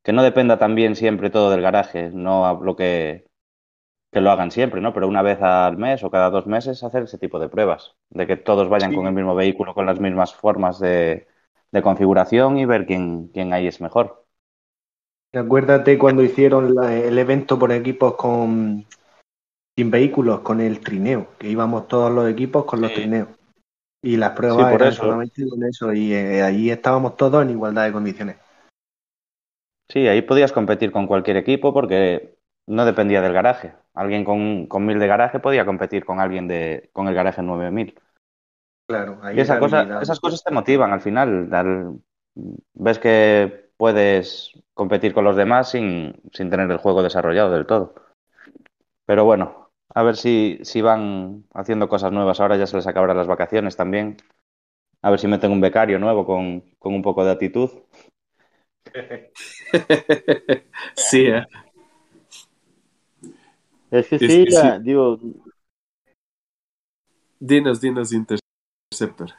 [0.04, 3.26] que no dependa también siempre todo del garaje, no hablo que,
[4.12, 4.94] que lo hagan siempre, ¿no?
[4.94, 8.28] Pero una vez al mes o cada dos meses hacer ese tipo de pruebas, de
[8.28, 8.96] que todos vayan Sí.
[8.96, 11.28] con el mismo vehículo, con las mismas formas de,
[11.72, 14.21] de configuración y ver quién, quién ahí es mejor.
[15.34, 18.86] Acuérdate cuando hicieron la- el evento por equipos con
[19.78, 22.98] sin vehículos, con el trineo, que íbamos todos los equipos con los Sí.
[22.98, 23.30] trineos.
[24.04, 25.04] Y las pruebas eran eso.
[25.04, 28.38] solamente con eso, y eh, allí estábamos todos en igualdad de condiciones.
[29.90, 32.36] Sí, ahí podías competir con cualquier equipo porque
[32.68, 33.74] no dependía del garaje.
[33.94, 38.00] Alguien con, con 1000 de garaje podía competir con alguien de, con el garaje 9000.
[38.88, 41.54] Claro, ahí Y esa cosa, esas cosas te motivan al final.
[41.54, 42.00] Al-
[42.74, 47.96] ves que puedes competir con los demás sin, sin tener el juego desarrollado del todo.
[49.08, 52.40] Pero bueno, a ver si, si van haciendo cosas nuevas.
[52.40, 54.18] Ahora ya se les acabarán las vacaciones también.
[55.02, 57.72] A ver si meten un becario nuevo con, con un poco de actitud.
[60.96, 61.44] sí, ¿eh?
[63.90, 64.84] Es que Es sí, que la- sí.
[64.84, 65.18] digo,
[67.40, 69.32] dinos, dinos, Interceptor.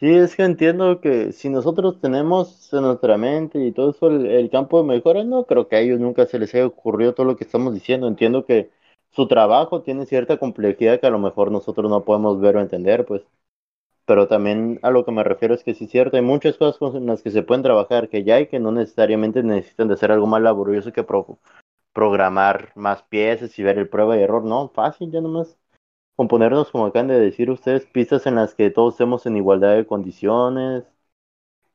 [0.00, 4.48] Sí, es que entiendo que si nosotros tenemos en nuestra mente y todo eso el,
[4.50, 7.36] campo de mejora, no creo que a ellos nunca se les haya ocurrido todo lo
[7.36, 8.06] que estamos diciendo.
[8.06, 8.70] Entiendo que
[9.10, 13.04] su trabajo tiene cierta complejidad que a lo mejor nosotros no podemos ver o entender,
[13.06, 13.22] pues.
[14.06, 16.78] Pero también a lo que me refiero es que sí es cierto, hay muchas cosas
[16.78, 20.12] con- las que se pueden trabajar que ya hay que no necesariamente necesitan de hacer
[20.12, 21.38] algo más laborioso que pro-
[21.92, 24.44] programar más piezas y ver el prueba y error.
[24.44, 25.58] No, fácil, ya nomás
[26.18, 29.86] componernos, como acaban de decir ustedes, pistas en las que todos estemos en igualdad de
[29.88, 30.84] condiciones,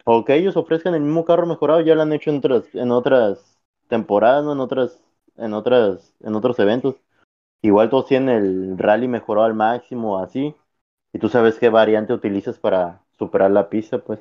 [0.05, 2.91] o que ellos ofrezcan el mismo carro mejorado, ya lo han hecho en otras, en
[2.91, 4.43] otras temporadas.
[4.45, 5.01] En otras,
[5.37, 6.95] en otras, en otros eventos.
[7.63, 10.55] Igual todos tienen el rally mejorado al máximo, así,
[11.13, 14.19] y tú sabes qué variante utilizas para superar la pista, pues.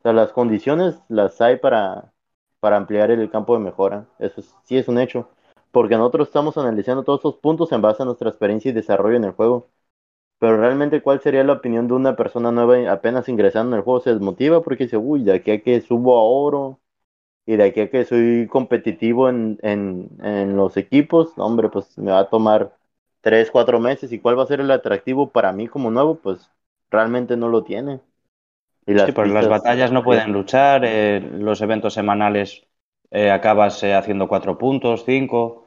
[0.00, 2.12] O sea, las condiciones las hay para,
[2.60, 4.06] para ampliar el campo de mejora.
[4.18, 5.28] Eso es- sí es un hecho.
[5.72, 9.24] Porque nosotros estamos analizando todos estos puntos en base a nuestra experiencia y desarrollo en
[9.24, 9.68] el juego.
[10.38, 14.00] Pero realmente, ¿cuál sería la opinión de una persona nueva apenas ingresando en el juego?
[14.00, 16.80] Se desmotiva porque dice, uy, de aquí a que subo a oro
[17.46, 22.12] y de aquí a que soy competitivo en, en, en los equipos, hombre, pues me
[22.12, 22.76] va a tomar
[23.22, 24.12] tres, cuatro meses.
[24.12, 26.16] ¿Y cuál va a ser el atractivo para mí como nuevo?
[26.16, 26.50] Pues
[26.90, 28.00] realmente no lo tiene.
[28.86, 32.66] Y Sí, las pues las pistas, batallas no pueden luchar, eh, los eventos semanales
[33.10, 35.59] eh, acabas eh, haciendo cuatro puntos, cinco.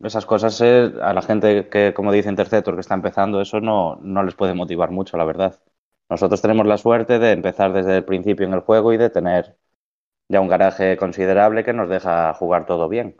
[0.00, 3.96] Esas cosas eh, a la gente que, como dice Interceptor, que está empezando, eso no,
[3.96, 5.60] no les puede motivar mucho, la verdad.
[6.08, 9.56] Nosotros tenemos la suerte de empezar desde el principio en el juego y de tener
[10.28, 13.16] ya un garaje considerable que nos deja jugar todo bien.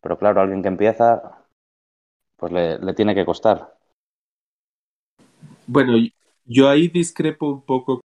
[0.00, 1.44] Pero claro, alguien que empieza,
[2.36, 3.76] pues le, le tiene que costar.
[5.66, 5.92] Bueno,
[6.44, 8.00] yo ahí discrepo un poco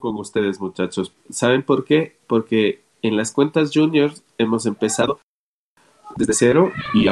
[0.00, 1.14] con ustedes, muchachos.
[1.30, 2.18] ¿Saben por qué?
[2.26, 5.20] Porque en las cuentas juniors hemos empezado
[6.16, 7.08] desde cero y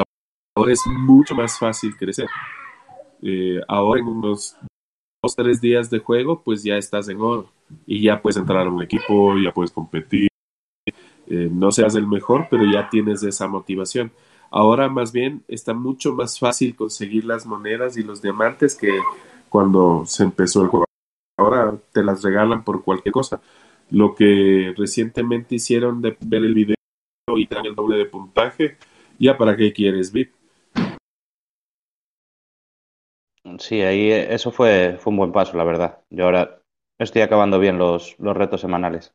[0.55, 2.27] ahora es mucho más fácil crecer.
[3.21, 4.55] Eh, ahora en unos
[5.21, 7.49] dos, tres días de juego, pues ya estás en oro
[7.85, 10.29] y ya puedes entrar a un equipo, ya puedes competir.
[11.27, 14.11] Eh, no seas el mejor, pero ya tienes esa motivación.
[14.51, 18.99] Ahora más bien está mucho más fácil conseguir las monedas y los diamantes que
[19.49, 20.85] cuando se empezó el juego.
[21.37, 23.41] Ahora te las regalan por cualquier cosa.
[23.89, 26.75] Lo que recientemente hicieron de ver el video
[27.35, 28.77] y dan el doble de puntaje,
[29.17, 30.42] ya para qué quieres VIP.
[33.59, 36.01] Sí, ahí eh, eso fue, fue un buen paso, la verdad.
[36.09, 36.61] Yo ahora
[36.97, 39.13] estoy acabando bien los, los retos semanales,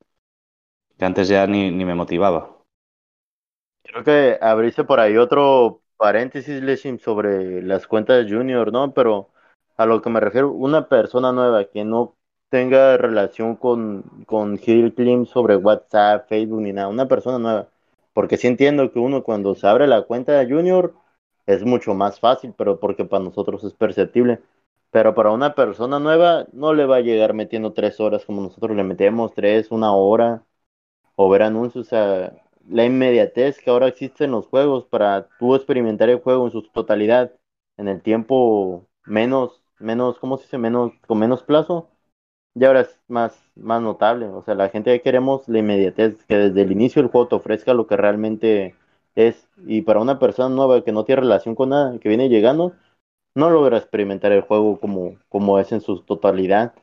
[0.99, 2.59] que antes ya ni, ni me motivaba.
[3.83, 8.93] Creo que abriste por ahí otro paréntesis, Leshim, sobre las cuentas junior, ¿no?
[8.93, 9.31] Pero
[9.77, 12.17] a lo que me refiero, una persona nueva que no
[12.51, 14.95] tenga relación con, con Hill
[15.27, 17.69] sobre WhatsApp, Facebook ni nada, una persona nueva.
[18.13, 20.95] Porque sí entiendo que uno cuando se abre la cuenta junior
[21.49, 24.41] es mucho más fácil, pero porque para nosotros es perceptible.
[24.91, 28.77] Pero para una persona nueva no le va a llegar metiendo tres horas como nosotros
[28.77, 30.45] le metemos, tres, una hora
[31.17, 32.33] o ver anuncios, o sea,
[32.69, 36.63] la inmediatez que ahora existe en los juegos para tú experimentar el juego en su
[36.63, 37.33] totalidad
[37.77, 40.59] en el tiempo menos, menos, ¿cómo se dice?
[40.59, 41.91] Menos, con menos plazo,
[42.55, 44.27] ya ahora es más, más notable.
[44.29, 47.37] O sea, la gente ya queremos la inmediatez, que desde el inicio el juego te
[47.37, 48.77] ofrezca lo que realmente
[49.27, 49.49] es.
[49.67, 52.75] Y para una persona nueva que no tiene relación con nada, que viene llegando,
[53.35, 56.75] no logra experimentar el juego como, como es en su totalidad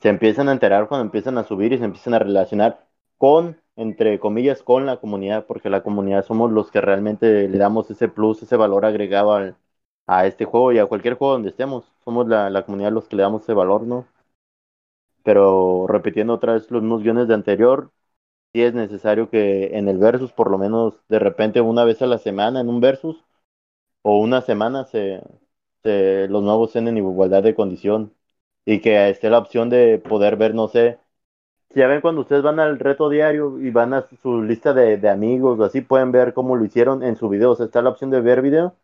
[0.00, 2.86] se empiezan a enterar cuando empiezan a subir y se empiezan a relacionar
[3.18, 7.90] con, entre comillas, con la comunidad, porque la comunidad somos los que realmente le damos
[7.90, 9.56] ese plus, ese valor agregado al,
[10.06, 11.84] a este juego y a cualquier juego donde estemos.
[12.04, 14.06] Somos la, la comunidad los que le damos ese valor, ¿no?
[15.24, 17.90] Pero repitiendo otra vez los mismos guiones de anterior,
[18.54, 22.06] sí es necesario que en el versus, por lo menos de repente una vez a
[22.06, 23.24] la semana en un versus,
[24.02, 25.22] o una semana se,
[25.82, 28.14] se los nuevos estén en igualdad de condición
[28.66, 30.98] y que esté la opción de poder ver, no sé,
[31.70, 35.08] si ya ven cuando ustedes van al reto diario y van a su lista de,
[35.08, 37.90] amigos o así, pueden ver cómo lo hicieron en su video, o sea, está la
[37.90, 38.74] opción de ver video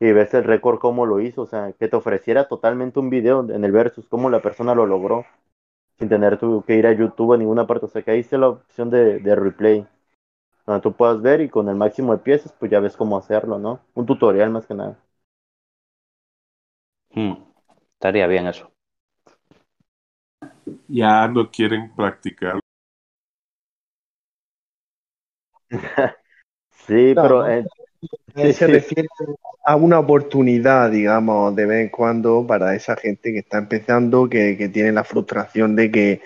[0.00, 3.40] y ves el récord cómo lo hizo, o sea, que te ofreciera totalmente un video
[3.50, 5.26] en el versus, cómo la persona lo logró,
[5.98, 8.38] sin tener tú que ir a YouTube a ninguna parte, o sea, que ahí está
[8.38, 9.86] la opción de, de replay,
[10.66, 13.58] donde tú puedas ver y con el máximo de piezas, pues ya ves cómo hacerlo,
[13.58, 13.80] ¿no?
[13.94, 14.98] Un tutorial más que nada.
[17.14, 17.32] Hmm,
[17.96, 18.70] estaría bien eso.
[20.88, 22.58] Ya no quieren practicar.
[26.86, 27.48] Sí, No, pero no.
[27.48, 27.64] eh,
[28.34, 29.08] Se refiere
[29.64, 34.56] a una oportunidad, digamos, de vez en cuando para esa gente que está empezando, que,
[34.56, 36.20] que tiene la frustración de que,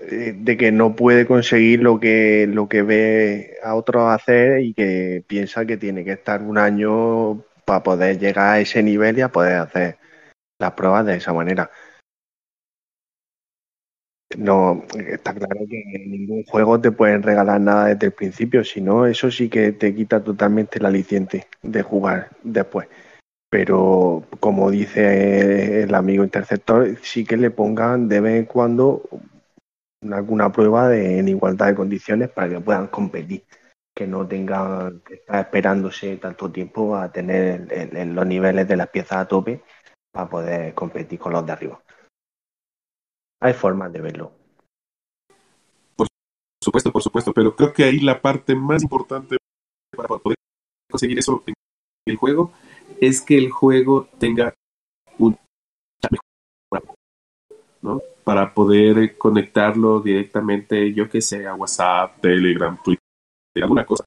[0.00, 4.74] eh, de que no puede conseguir lo que, lo que ve a otros hacer y
[4.74, 9.22] que piensa que tiene que estar un año para poder llegar a ese nivel y
[9.22, 9.98] a poder hacer
[10.58, 11.70] las pruebas de esa manera.
[14.36, 18.80] No, está claro que en ningún juego te pueden regalar nada desde el principio, si
[18.80, 22.88] no, eso sí que te quita totalmente el aliciente de jugar después.
[23.48, 29.02] Pero como dice el amigo interceptor, sí que le pongan de vez en cuando
[30.12, 33.44] alguna prueba de, en igualdad de condiciones para que puedan competir,
[33.94, 37.68] que no tengan que estar esperándose tanto tiempo a tener
[38.08, 39.62] los niveles de las piezas a tope
[40.10, 41.80] para poder competir con los de arriba.
[43.44, 44.32] Hay formas de verlo.
[45.94, 46.06] Por
[46.62, 49.36] supuesto, por supuesto, pero creo que ahí la parte más importante
[49.94, 50.38] para poder
[50.90, 51.54] conseguir eso en
[52.06, 52.52] el juego
[53.02, 54.54] es que el juego tenga
[55.18, 55.36] un
[57.82, 58.00] ¿no?
[58.24, 63.04] Para poder conectarlo directamente, yo que sé, a WhatsApp, Telegram, Twitter,
[63.56, 64.04] alguna cosa.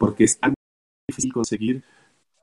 [0.00, 0.52] Porque es tan
[1.08, 1.84] difícil conseguir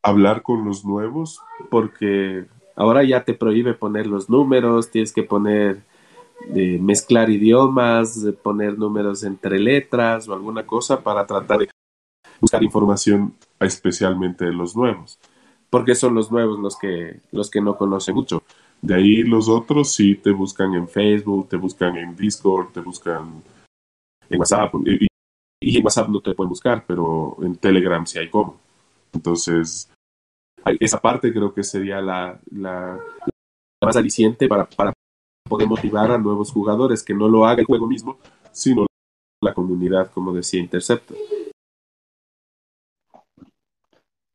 [0.02, 2.46] hablar con los nuevos, porque
[2.78, 5.84] ahora ya te prohíbe poner los números, tienes que poner
[6.48, 11.70] de mezclar idiomas, poner números entre letras o alguna cosa para tratar de
[12.40, 15.18] buscar información especialmente de los nuevos,
[15.70, 18.44] porque son los nuevos los que los que no conocen mucho.
[18.82, 23.42] De ahí los otros sí te buscan en Facebook, te buscan en Discord, te buscan
[24.30, 25.08] en WhatsApp y,
[25.62, 28.60] y en WhatsApp no te pueden buscar, pero en Telegram sí hay cómo.
[29.14, 29.90] Entonces,
[30.80, 33.00] esa parte creo que sería la, la,
[33.82, 34.94] la más aliciente para, para
[35.48, 38.18] poder motivar a nuevos jugadores, que no lo haga el juego mismo,
[38.52, 38.86] sino
[39.42, 41.18] la comunidad, como decía Interceptor.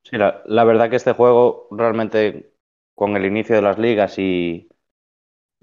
[0.04, 2.54] Sí, la, la verdad que este juego realmente
[2.94, 4.68] con el inicio de las ligas y,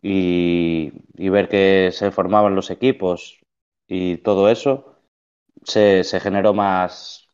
[0.02, 3.40] y, ver que se formaban los equipos
[3.88, 4.98] y todo eso,
[5.64, 7.30] se, generó más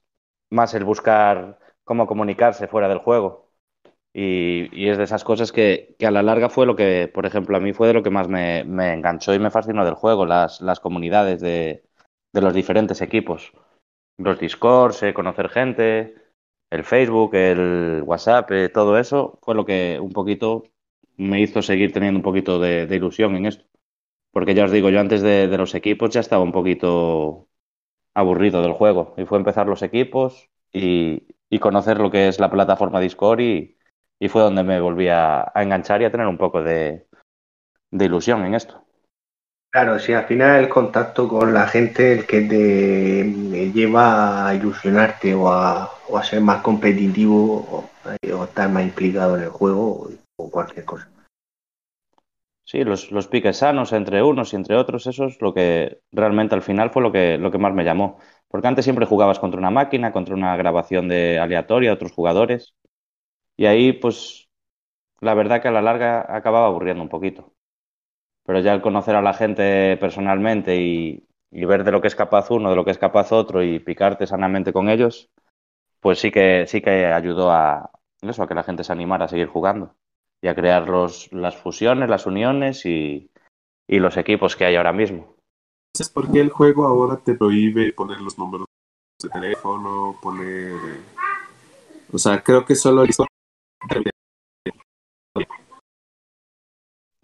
[0.73, 3.42] el buscar cómo comunicarse fuera del juego.
[4.13, 7.59] Y, es de esas cosas que, a la larga fue lo que, por ejemplo, a
[7.59, 8.59] mí fue de lo que más me,
[8.93, 11.83] enganchó y me fascinó del juego, las, las comunidades de,
[12.31, 13.53] de los diferentes equipos.
[14.17, 16.15] Los discords, eh, conocer gente,
[16.69, 20.63] el Facebook, el WhatsApp, eh, todo eso fue lo que un poquito
[21.17, 23.65] me hizo seguir teniendo un poquito de, ilusión en esto.
[24.31, 27.49] Porque ya os digo, yo antes de, de los equipos ya estaba un poquito
[28.13, 29.15] aburrido del juego.
[29.17, 33.77] Y fue empezar los equipos y, y conocer lo que es la plataforma Discord y,
[34.23, 37.07] y fue donde me volví a, a, enganchar y a tener un poco de,
[37.91, 38.81] de, ilusión en esto.
[39.69, 45.33] Claro, si al final el contacto con la gente el que te lleva a ilusionarte
[45.33, 50.09] o a, o a ser más competitivo o, o, estar más implicado en el juego
[50.37, 51.09] o cualquier cosa.
[52.63, 56.55] Sí, los, los, piques sanos entre unos y entre otros, eso es lo que realmente
[56.55, 58.19] al final fue lo que, lo que más me llamó.
[58.47, 62.73] Porque antes siempre jugabas contra una máquina, contra una grabación de aleatoria, otros jugadores.
[63.57, 64.49] Y ahí, pues,
[65.19, 67.53] la verdad que a la larga acababa aburriendo un poquito.
[68.45, 72.51] Pero ya al conocer a la gente personalmente y, ver de lo que es capaz
[72.51, 75.29] uno, de lo que es capaz otro y picarte sanamente con ellos,
[76.01, 77.91] pues sí que, sí que ayudó a
[78.21, 79.95] eso, a que la gente se animara a seguir jugando
[80.41, 83.29] y a crear los, las fusiones, las uniones y,
[83.87, 85.35] y los equipos que hay ahora mismo.
[86.13, 88.67] ¿por qué el juego ahora te prohíbe poner los números
[89.21, 90.73] de teléfono, poner...
[92.11, 93.05] O sea, creo que solo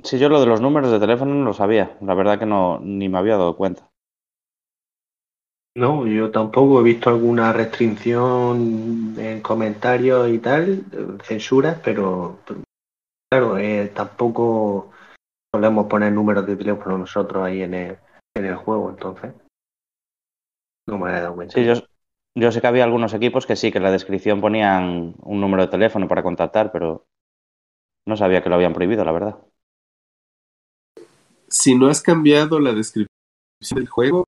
[0.03, 1.97] Sí, yo lo de los números de teléfono no lo sabía.
[2.01, 3.89] La verdad que no ni me había dado cuenta.
[5.75, 10.83] No, yo tampoco he visto alguna restricción en comentarios y tal,
[11.23, 12.61] censuras, pero, pero
[13.31, 14.91] claro, eh, tampoco
[15.53, 17.97] solemos poner números de teléfono nosotros ahí en el,
[18.35, 19.33] en el juego, entonces
[20.87, 21.53] no me he dado cuenta.
[21.53, 21.73] Sí, yo,
[22.35, 25.63] yo sé que había algunos equipos que sí, que en la descripción ponían un número
[25.63, 27.07] de teléfono para contactar, pero
[28.05, 29.37] no sabía que lo habían prohibido, la verdad.
[31.47, 33.09] Si no has cambiado la descripción
[33.75, 34.25] del juego,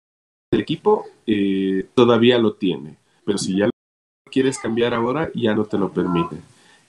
[0.52, 2.97] del equipo, eh, todavía lo tiene.
[3.26, 3.72] Pero si ya lo
[4.32, 6.38] quieres cambiar ahora, ya no te lo permite.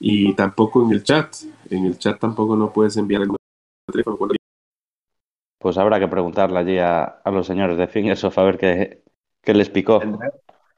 [0.00, 1.34] Y tampoco en el chat.
[1.70, 3.30] En el chat tampoco no puedes enviar el
[3.90, 4.18] teléfono.
[5.58, 9.04] Pues habrá que preguntarle allí a, a los señores de Fingersoft a ver qué,
[9.42, 10.00] qué les picó.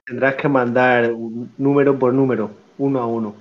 [0.07, 3.35] Tendrás, que mandar un número por número, uno a uno.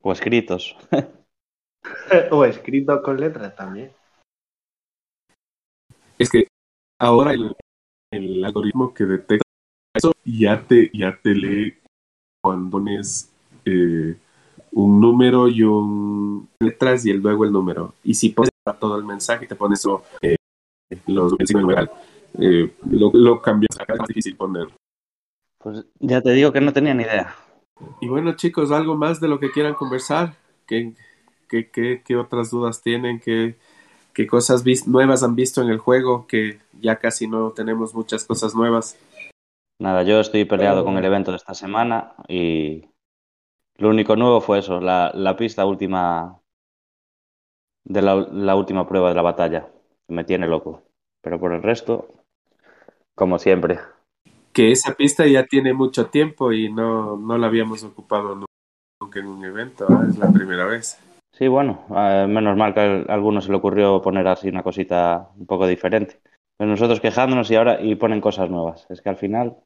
[0.00, 0.76] O escritos.
[2.30, 3.92] o escritos con letras también.
[6.18, 6.46] Es que
[6.98, 7.54] ahora el,
[8.12, 9.44] el algoritmo que detecta
[9.94, 11.76] eso ya te, ya te lee
[12.42, 13.32] cuando pones
[13.64, 14.16] eh,
[14.72, 17.94] un número y un letras y el, luego el número.
[18.02, 18.50] Y si pones
[18.80, 20.36] todo el mensaje, te pones lo, eh,
[21.06, 21.90] los el signo numeral.
[22.40, 24.66] Eh, lo, lo cambias, es más difícil poner.
[25.64, 27.34] Pues ya te digo que no tenía ni idea.
[28.00, 30.34] Y bueno, chicos, algo más de lo que quieran conversar.
[30.66, 30.92] ¿Qué,
[31.48, 33.18] qué, qué, qué otras dudas tienen?
[33.18, 33.56] ¿Qué,
[34.14, 38.54] qué cosas nuevas han visto en el juego, que ya casi no tenemos muchas cosas
[38.54, 38.96] nuevas.
[39.80, 42.84] Nada, yo estoy peleado con el evento de esta semana y
[43.76, 46.40] lo único nuevo fue eso, la, la pista última
[47.84, 49.68] de la, la última prueba de la batalla.
[50.08, 50.82] Me tiene loco.
[51.22, 52.08] Pero por el resto,
[53.14, 53.80] como siempre.
[54.54, 58.46] Que esa pista ya tiene mucho tiempo y no, no la habíamos ocupado nu-
[59.00, 60.06] nunca en un evento, ¿ah?
[60.08, 60.98] es la primera vez.
[61.32, 65.30] Sí, bueno, eh, menos mal que a alguno se le ocurrió poner así una cosita
[65.36, 66.20] un poco diferente.
[66.56, 68.86] Pero nosotros quejándonos y ahora y ponen cosas nuevas.
[68.88, 69.56] Es que al final,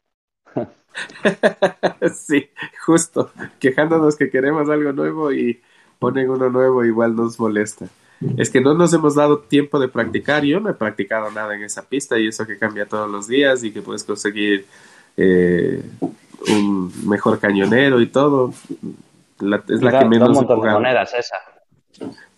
[2.15, 2.51] sí,
[2.85, 5.61] justo, quejándonos que queremos algo nuevo y
[5.99, 7.87] ponen uno nuevo igual nos molesta.
[8.37, 11.63] Es que no nos hemos dado tiempo de practicar, yo no he practicado nada en
[11.63, 14.67] esa pista y eso que cambia todos los días y que puedes conseguir
[15.17, 15.83] eh,
[16.49, 18.53] un mejor cañonero y todo.
[19.39, 21.37] La- es la da, que menos he montón de monedas esa.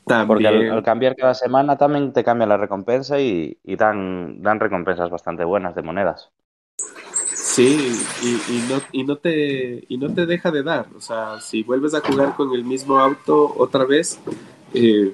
[0.06, 0.28] También.
[0.28, 4.60] Porque al, al cambiar cada semana también te cambia la recompensa y, y dan, dan
[4.60, 6.30] recompensas bastante buenas de monedas.
[7.34, 10.86] Sí, y, y no, y, no te, y no te deja de dar.
[10.96, 14.20] O sea, si vuelves a jugar con el mismo auto otra vez,
[14.74, 15.12] eh,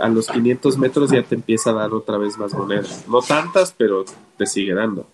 [0.00, 3.04] a los 500 metros ya te empieza a dar otra vez más monedas.
[3.08, 4.04] No tantas, pero
[4.36, 5.06] te sigue dando.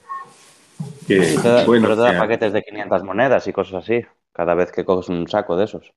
[1.06, 3.84] Que, Sí, te da- bueno, pero te da que- paquetes de 500 monedas y cosas
[3.84, 4.00] así,
[4.32, 5.92] cada vez que coges un saco de esos.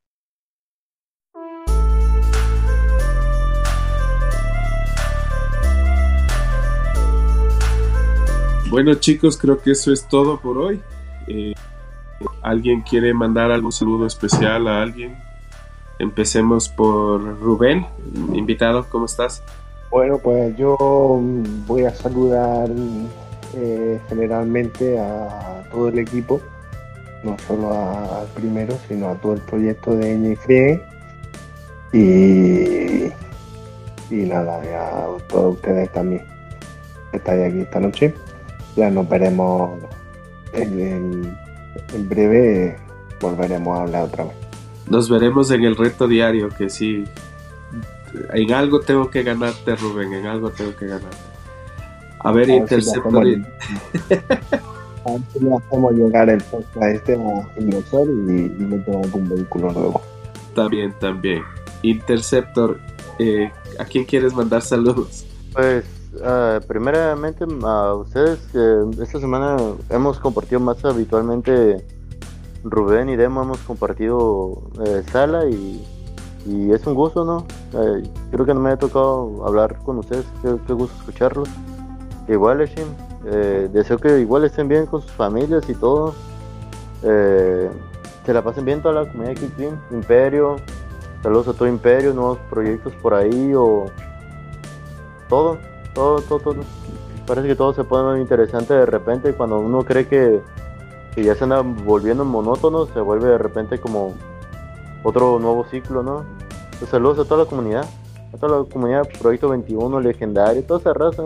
[8.70, 10.82] Bueno, chicos, creo que eso es todo por hoy.
[11.28, 11.54] Eh,
[12.42, 15.18] ¿Alguien quiere mandar algún saludo especial a alguien?
[16.00, 17.86] Empecemos por Rubén,
[18.34, 19.42] invitado, ¿cómo estás?
[19.90, 20.76] Bueno, pues yo
[21.22, 22.70] mm, voy a saludar
[23.56, 26.40] eh, generalmente a todo el equipo,
[27.24, 30.82] no solo al primero, sino a todo el proyecto de Ñ
[31.94, 33.12] y.
[34.10, 36.24] Y, nada, a todos ustedes también
[37.12, 38.14] que estáis aquí esta noche.
[38.76, 39.80] Ya nos veremos
[40.54, 41.36] en-
[41.94, 42.78] en breve,
[43.20, 44.36] volveremos a hablar otra vez.
[44.90, 47.04] Nos veremos en el reto diario, que sí.
[48.34, 51.18] En algo tengo que ganarte, Rubén, en algo tengo que ganarte.
[52.20, 53.24] A ver, A ver si le Interceptor.
[53.28, 53.48] hacemos-
[55.06, 59.14] a ver si le hacemos llegar el podcast este a inversor y, y le tenemos
[59.14, 60.02] un vehículo nuevo.
[60.56, 61.44] También, también.
[61.84, 62.80] Interceptor,
[63.20, 65.26] eh, ¿a quién quieres mandar saludos?
[65.54, 65.86] Pues,
[66.24, 69.58] ah, primeramente a ustedes, que esta semana
[69.90, 71.86] hemos compartido más habitualmente,
[72.64, 75.84] Rubén y Demo hemos compartido eh, sala y,
[76.72, 77.46] es un gusto, ¿no?
[77.74, 81.50] Eh, creo que no me ha tocado hablar con ustedes, qué, gusto escucharlos.
[82.30, 82.88] Igual, Eshim,
[83.26, 86.14] eh, deseo que igual estén bien con sus familias y todo.
[87.02, 90.56] Se la pasen bien toda la comunidad de Team, Imperio,
[91.22, 93.86] saludos a todo Imperio, nuevos proyectos por ahí o
[95.28, 95.58] todo,
[95.94, 96.56] todo, todo, todo.
[97.26, 100.42] Parece que todo se pone muy interesante de repente cuando uno cree que,
[101.16, 104.14] que ya se anda volviendo monótono, se vuelve de repente como
[105.04, 106.26] otro nuevo ciclo, ¿no?
[106.80, 107.86] Pues saludos a toda la comunidad,
[108.34, 111.24] a toda la comunidad Proyecto 21, Legendario, toda esa raza,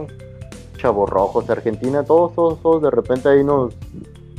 [0.78, 3.74] Chavos Rojos, Argentina, todos, todos, todos, de repente ahí nos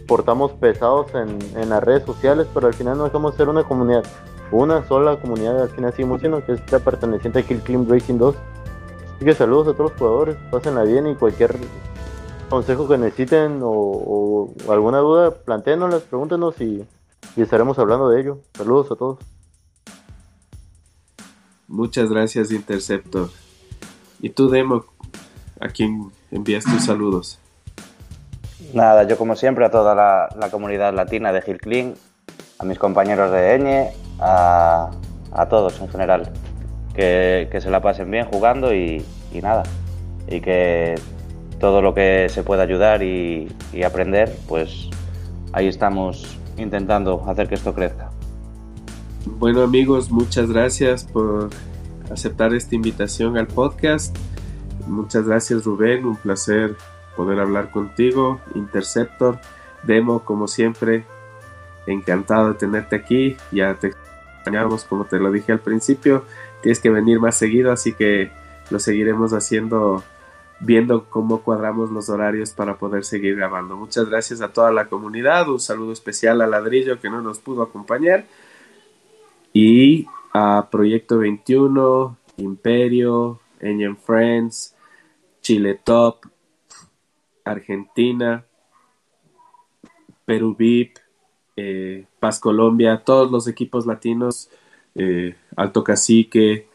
[0.07, 3.65] portamos pesados en, en las redes sociales, pero al final no dejamos de ser una
[3.65, 4.05] comunidad,
[4.51, 8.19] una sola comunidad, al final seguimos siendo que es la perteneciente a Kill Clean Racing
[8.19, 8.35] 2.
[9.17, 11.55] Así que saludos a todos los jugadores, pásenla bien y cualquier
[12.53, 16.85] consejo que necesiten o, o alguna duda, plantéennoslas, pregúntenos y,
[17.35, 18.39] y estaremos hablando de ello.
[18.55, 19.19] Saludos a todos.
[21.67, 23.31] Muchas gracias, Interceptor.
[24.21, 24.85] Y tú, Demo,
[25.61, 27.39] ¿a quién envías tus saludos?
[28.75, 31.95] Nada, yo como siempre a toda la, la comunidad latina de Hill Clean,
[32.59, 34.91] a mis compañeros de Eñe, a,
[35.33, 36.31] a todos en general.
[36.95, 39.63] Que, que se la pasen bien jugando y, y nada.
[40.29, 40.95] Y que
[41.63, 43.47] todo lo que se pueda ayudar y,
[43.87, 44.91] aprender, pues
[45.53, 48.11] ahí estamos intentando hacer que esto crezca.
[49.27, 51.51] Bueno amigos, muchas gracias por
[52.11, 54.19] aceptar esta invitación al podcast.
[54.89, 56.75] Muchas gracias Rubén, un placer
[57.17, 58.41] poder hablar contigo.
[58.57, 59.39] Interceptor,
[59.85, 61.05] Demo, como siempre,
[61.87, 63.37] encantado de tenerte aquí.
[63.53, 63.93] Ya te
[64.39, 66.25] extrañamos, como te lo dije al principio.
[66.61, 68.33] Tienes que venir más seguido, así que
[68.69, 70.03] lo seguiremos haciendo,
[70.63, 73.77] viendo cómo cuadramos los horarios para poder seguir grabando.
[73.77, 75.49] Muchas gracias a toda la comunidad.
[75.49, 78.25] Un saludo especial a Ladrillo que no nos pudo acompañar
[79.53, 84.75] y a Proyecto 21, Imperio, Engine Friends,
[85.43, 86.27] Chile Top,
[87.45, 88.45] Argentina,
[90.25, 90.99] Perú VIP,
[91.57, 94.49] eh, Paz Colombia, todos los equipos latinos,
[94.95, 96.69] eh, Alto Cacique,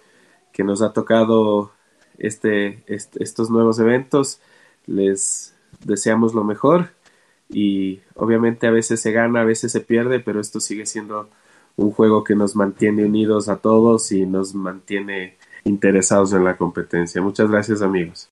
[0.52, 1.72] que nos ha tocado
[2.20, 4.40] este, est- estos nuevos eventos.
[4.86, 5.54] Les
[5.86, 6.90] deseamos lo mejor
[7.50, 11.30] y obviamente a veces se gana, a veces se pierde, pero esto sigue siendo
[11.76, 17.22] un juego que nos mantiene unidos a todos y nos mantiene interesados en la competencia.
[17.22, 18.30] Muchas gracias amigos.